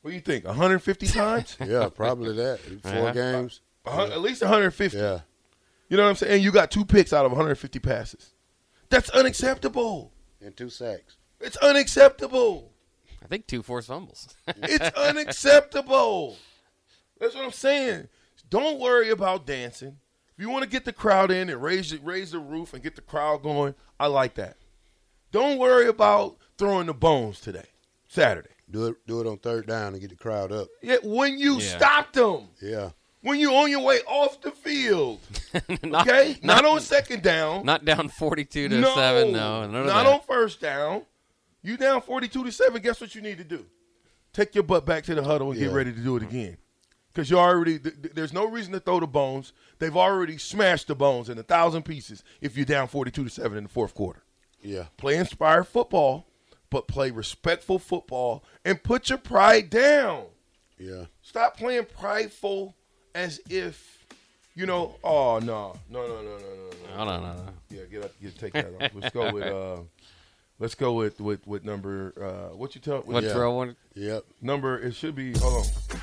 What 0.02 0.10
do 0.10 0.14
you 0.14 0.20
think? 0.20 0.44
150 0.44 1.06
times? 1.08 1.56
yeah, 1.66 1.88
probably 1.94 2.34
that. 2.36 2.60
Four 2.82 2.92
Yeah. 2.92 3.12
games. 3.12 3.60
A 3.84 3.90
hun- 3.90 4.12
At 4.12 4.20
least 4.20 4.42
150. 4.42 4.96
Yeah, 4.98 5.20
You 5.88 5.96
know 5.96 6.04
what 6.04 6.10
I'm 6.10 6.16
saying? 6.16 6.34
And 6.34 6.42
you 6.42 6.52
got 6.52 6.70
two 6.70 6.84
picks 6.84 7.12
out 7.12 7.24
of 7.24 7.32
150 7.32 7.78
passes. 7.78 8.32
That's 8.90 9.10
unacceptable. 9.10 10.12
and 10.40 10.56
two 10.56 10.70
sacks. 10.70 11.16
It's 11.40 11.56
unacceptable. 11.58 12.72
I 13.22 13.26
think 13.26 13.46
two 13.46 13.62
forced 13.62 13.88
fumbles. 13.88 14.34
It's 14.62 14.96
unacceptable. 14.96 16.36
That's 17.20 17.34
what 17.34 17.44
I'm 17.44 17.50
saying. 17.52 18.08
Don't 18.50 18.78
worry 18.78 19.10
about 19.10 19.44
dancing. 19.46 19.98
If 20.36 20.42
you 20.42 20.50
want 20.50 20.62
to 20.64 20.70
get 20.70 20.84
the 20.84 20.92
crowd 20.92 21.30
in 21.30 21.50
and 21.50 21.60
raise 21.60 21.96
raise 21.98 22.30
the 22.30 22.38
roof 22.38 22.72
and 22.72 22.82
get 22.82 22.94
the 22.94 23.02
crowd 23.02 23.42
going, 23.42 23.74
I 23.98 24.06
like 24.06 24.34
that. 24.34 24.56
Don't 25.30 25.58
worry 25.58 25.88
about 25.88 26.36
throwing 26.56 26.86
the 26.86 26.94
bones 26.94 27.40
today, 27.40 27.66
Saturday. 28.08 28.48
Do 28.70 28.86
it. 28.88 28.96
Do 29.06 29.20
it 29.20 29.26
on 29.26 29.38
third 29.38 29.66
down 29.66 29.92
and 29.92 30.00
get 30.00 30.10
the 30.10 30.16
crowd 30.16 30.52
up. 30.52 30.68
Yeah, 30.82 30.96
when 31.02 31.38
you 31.38 31.58
Yeah. 31.58 31.76
stop 31.76 32.12
them, 32.12 32.48
Yeah, 32.60 32.90
when 33.22 33.38
you're 33.38 33.52
on 33.54 33.70
your 33.70 33.80
way 33.82 34.00
off 34.06 34.40
the 34.40 34.50
field, 34.50 35.20
not, 35.82 36.06
okay? 36.08 36.38
Not, 36.42 36.62
not, 36.62 36.64
on 36.64 36.80
second 36.80 37.22
down. 37.22 37.64
not 37.64 37.84
down 37.84 38.08
forty-two 38.08 38.68
to 38.68 38.80
no, 38.80 38.94
seven. 38.94 39.32
No, 39.32 39.62
none 39.66 39.74
of 39.82 39.86
not 39.86 40.04
that. 40.04 40.12
on 40.14 40.20
first 40.20 40.60
down. 40.60 41.02
You 41.60 41.76
down 41.76 42.00
42 42.02 42.44
to 42.44 42.52
7, 42.52 42.80
guess 42.80 43.00
what 43.00 43.16
you 43.16 43.20
need 43.20 43.38
to 43.38 43.44
do? 43.44 43.66
Take 44.32 44.54
your 44.54 44.62
butt 44.62 44.86
back 44.86 45.02
to 45.04 45.14
the 45.16 45.24
huddle 45.24 45.50
and 45.50 45.58
get 45.58 45.72
ready 45.72 45.92
to 45.92 45.98
do 46.00 46.16
it 46.16 46.22
again. 46.22 46.56
Because 47.12 47.28
you 47.30 47.38
already, 47.38 47.80
th- 47.80 47.96
th- 48.00 48.14
there's 48.14 48.32
no 48.32 48.46
reason 48.48 48.72
to 48.74 48.80
throw 48.80 49.00
the 49.00 49.08
bones. 49.08 49.52
They've 49.80 49.94
already 49.96 50.38
smashed 50.38 50.86
the 50.86 50.94
bones 50.94 51.28
in 51.28 51.36
a 51.36 51.42
thousand 51.42 51.82
pieces 51.82 52.22
if 52.40 52.56
you're 52.56 52.64
down 52.64 52.86
42 52.86 53.24
to 53.24 53.28
7 53.28 53.58
in 53.58 53.64
the 53.64 53.68
fourth 53.68 53.92
quarter. 53.92 54.22
Yeah. 54.62 54.84
Play 54.96 55.16
inspired 55.16 55.64
football, 55.64 56.26
but 56.70 56.88
play 56.88 57.10
respectful 57.10 57.78
football 57.78 58.44
and 58.64 58.82
put 58.82 59.08
your 59.08 59.18
pride 59.18 59.70
down. 59.70 60.24
Yeah. 60.78 61.04
Stop 61.22 61.56
playing 61.56 61.86
prideful 61.98 62.74
as 63.14 63.40
if, 63.50 64.04
you 64.54 64.66
know, 64.66 64.96
oh, 65.02 65.38
no, 65.38 65.76
no, 65.90 66.06
no, 66.06 66.22
no, 66.22 66.22
no, 66.22 66.38
no, 66.38 66.96
no. 66.96 66.96
No, 66.96 67.04
no, 67.04 67.20
no, 67.20 67.32
no. 67.34 67.52
Yeah, 67.70 67.82
get 67.90 68.04
up, 68.04 68.12
get 68.20 68.38
take 68.38 68.52
that 68.54 68.66
off. 68.80 68.90
Let's 68.94 69.14
go 69.14 69.32
with 69.32 69.44
uh, 69.44 69.76
let's 70.58 70.74
go 70.74 70.94
with 70.94 71.20
with 71.20 71.46
with 71.46 71.64
number 71.64 72.12
uh, 72.20 72.56
what 72.56 72.74
you 72.74 72.80
tell 72.80 73.00
What 73.00 73.22
Yeah. 73.24 73.32
Terrell 73.32 73.56
wanted? 73.56 73.76
Yep. 73.94 74.24
number? 74.42 74.78
It 74.78 74.94
should 74.94 75.14
be 75.14 75.36
hold 75.38 75.66
on. 75.66 76.00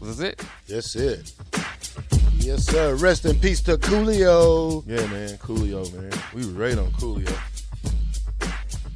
Was 0.00 0.18
this 0.18 0.32
it? 0.32 0.44
That's 0.68 0.96
it. 0.96 1.32
Yes, 2.38 2.64
sir. 2.64 2.94
Rest 2.96 3.24
in 3.24 3.38
peace 3.38 3.60
to 3.62 3.76
Coolio. 3.76 4.82
Yeah, 4.86 5.06
man, 5.06 5.36
Coolio, 5.38 5.92
man. 5.94 6.10
We 6.34 6.38
was 6.38 6.48
right 6.48 6.76
on 6.76 6.90
Coolio. 6.92 7.32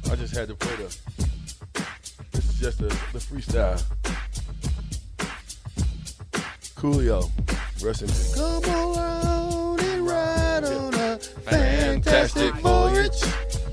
I 0.09 0.15
just 0.15 0.35
had 0.35 0.47
to 0.47 0.55
play 0.55 0.75
the. 0.77 0.97
This 2.31 2.45
is 2.49 2.59
just 2.59 2.79
the 2.79 2.87
the 3.13 3.19
freestyle. 3.19 3.81
Coolio, 6.75 7.29
rest 7.83 8.01
in 8.03 8.07
peace. 8.07 8.35
Come 8.35 8.63
on 8.65 9.79
and 9.79 10.07
ride 10.07 10.63
on 10.63 10.93
a 10.93 11.17
Fantastic 11.17 12.53
voyage. 12.55 13.21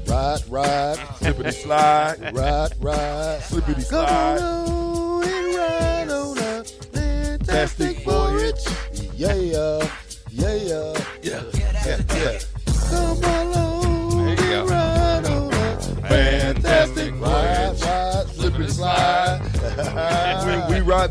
Ride, 0.08 0.40
ride, 0.48 0.98
Slippity 1.20 1.52
slide, 1.52 2.34
ride, 2.34 2.72
ride. 2.80 3.40
slippity 3.42 3.82
slide. 3.82 4.38
Come 4.38 4.68
on 4.68 5.24
and 5.24 5.56
ride 5.56 6.08
on 6.10 6.38
a 6.38 6.64
fantastic 6.64 8.04
voyage. 8.04 8.64
Yeah. 9.14 9.34
Yeah, 10.30 10.54
yeah, 10.54 10.93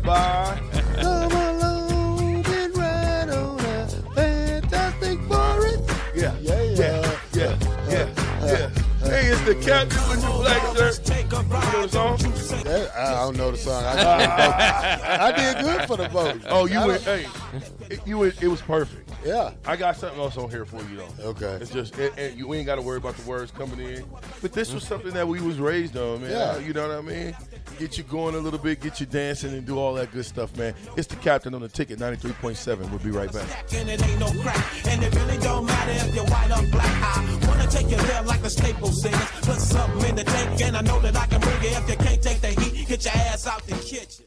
when 0.04 0.14
we 0.14 0.20
ride 0.20 0.60
by. 0.64 1.02
Come 1.02 1.32
along 1.32 2.46
and 2.46 2.76
ride 2.76 3.28
on 3.30 3.60
a 3.60 3.88
fantastic 4.14 5.18
voyage. 5.20 5.80
Yeah, 6.14 6.34
Yeah, 6.40 6.62
yeah, 6.62 7.18
yeah, 7.32 7.58
yeah, 7.88 8.08
yeah. 8.44 8.70
Hey, 9.00 9.26
it's 9.26 9.40
the 9.42 9.54
captain 9.56 10.08
with 10.08 10.22
your 10.22 10.38
black 10.42 10.76
shirt. 10.76 11.08
You 11.08 11.72
know 11.72 11.82
the 11.82 11.88
song? 11.88 12.16
That- 12.64 12.90
I 12.96 13.12
don't 13.24 13.36
know 13.36 13.50
the 13.50 13.56
song. 13.58 13.84
I, 13.84 13.92
I, 13.94 15.26
I 15.28 15.32
did 15.32 15.64
good 15.64 15.86
for 15.86 15.96
the 15.96 16.08
vote. 16.08 16.40
Oh, 16.48 16.66
you 16.66 16.86
went. 16.86 17.02
Hey, 17.02 17.26
it, 17.90 18.00
you 18.06 18.18
went. 18.18 18.42
It 18.42 18.48
was 18.48 18.62
perfect. 18.62 19.10
Yeah. 19.24 19.52
I 19.64 19.76
got 19.76 19.96
something 19.96 20.20
else 20.20 20.36
on 20.36 20.50
here 20.50 20.64
for 20.64 20.82
you 20.90 20.98
though. 20.98 21.30
Okay. 21.30 21.58
It's 21.60 21.70
just 21.70 21.98
it, 21.98 22.16
it, 22.18 22.34
you 22.34 22.52
ain't 22.54 22.66
got 22.66 22.76
to 22.76 22.82
worry 22.82 22.98
about 22.98 23.16
the 23.16 23.28
words 23.28 23.50
coming 23.50 23.78
in. 23.80 24.04
But 24.42 24.52
this 24.52 24.72
was 24.72 24.84
something 24.84 25.12
that 25.12 25.26
we 25.26 25.40
was 25.40 25.58
raised 25.58 25.96
on, 25.96 26.20
man. 26.22 26.30
Yeah. 26.30 26.58
You 26.58 26.72
know 26.72 26.88
what 26.88 26.98
I 26.98 27.00
mean? 27.00 27.36
Get 27.78 27.96
you 27.96 28.04
going 28.04 28.34
a 28.34 28.38
little 28.38 28.58
bit, 28.58 28.80
get 28.80 29.00
you 29.00 29.06
dancing, 29.06 29.52
and 29.54 29.66
do 29.66 29.78
all 29.78 29.94
that 29.94 30.12
good 30.12 30.26
stuff, 30.26 30.54
man. 30.56 30.74
It's 30.96 31.08
the 31.08 31.16
captain 31.16 31.54
on 31.54 31.62
the 31.62 31.68
ticket, 31.68 31.98
ninety 31.98 32.18
three 32.18 32.32
point 32.32 32.56
seven. 32.56 32.88
We'll 32.90 33.00
be 33.00 33.10
right 33.10 33.32
back. 33.32 33.46
and 33.74 33.88
it 33.88 34.04
ain't 34.06 34.20
no 34.20 34.30
crack. 34.42 34.86
And 34.86 35.02
it 35.02 35.14
really 35.14 35.38
don't 35.38 35.64
matter 35.64 35.92
if 36.08 36.14
you're 36.14 36.26
white 36.26 36.50
or 36.50 36.66
black. 36.70 37.02
I 37.18 37.46
wanna 37.48 37.66
take 37.68 37.88
you 37.90 37.96
there 37.96 38.22
like 38.22 38.42
the 38.42 38.50
staple 38.50 38.88
singers. 38.88 39.30
Put 39.42 39.56
something 39.56 40.08
in 40.10 40.16
the 40.16 40.24
tank, 40.24 40.60
and 40.60 40.76
I 40.76 40.82
know 40.82 41.00
that 41.00 41.16
I 41.16 41.26
can 41.26 41.40
bring 41.40 41.56
it. 41.62 41.72
If 41.78 41.88
you 41.88 41.96
can't 41.96 42.22
take 42.22 42.40
the 42.40 42.48
heat, 42.48 42.86
get 42.88 43.04
your 43.04 43.14
ass 43.14 43.46
out 43.46 43.62
the 43.66 43.74
kitchen. 43.76 44.26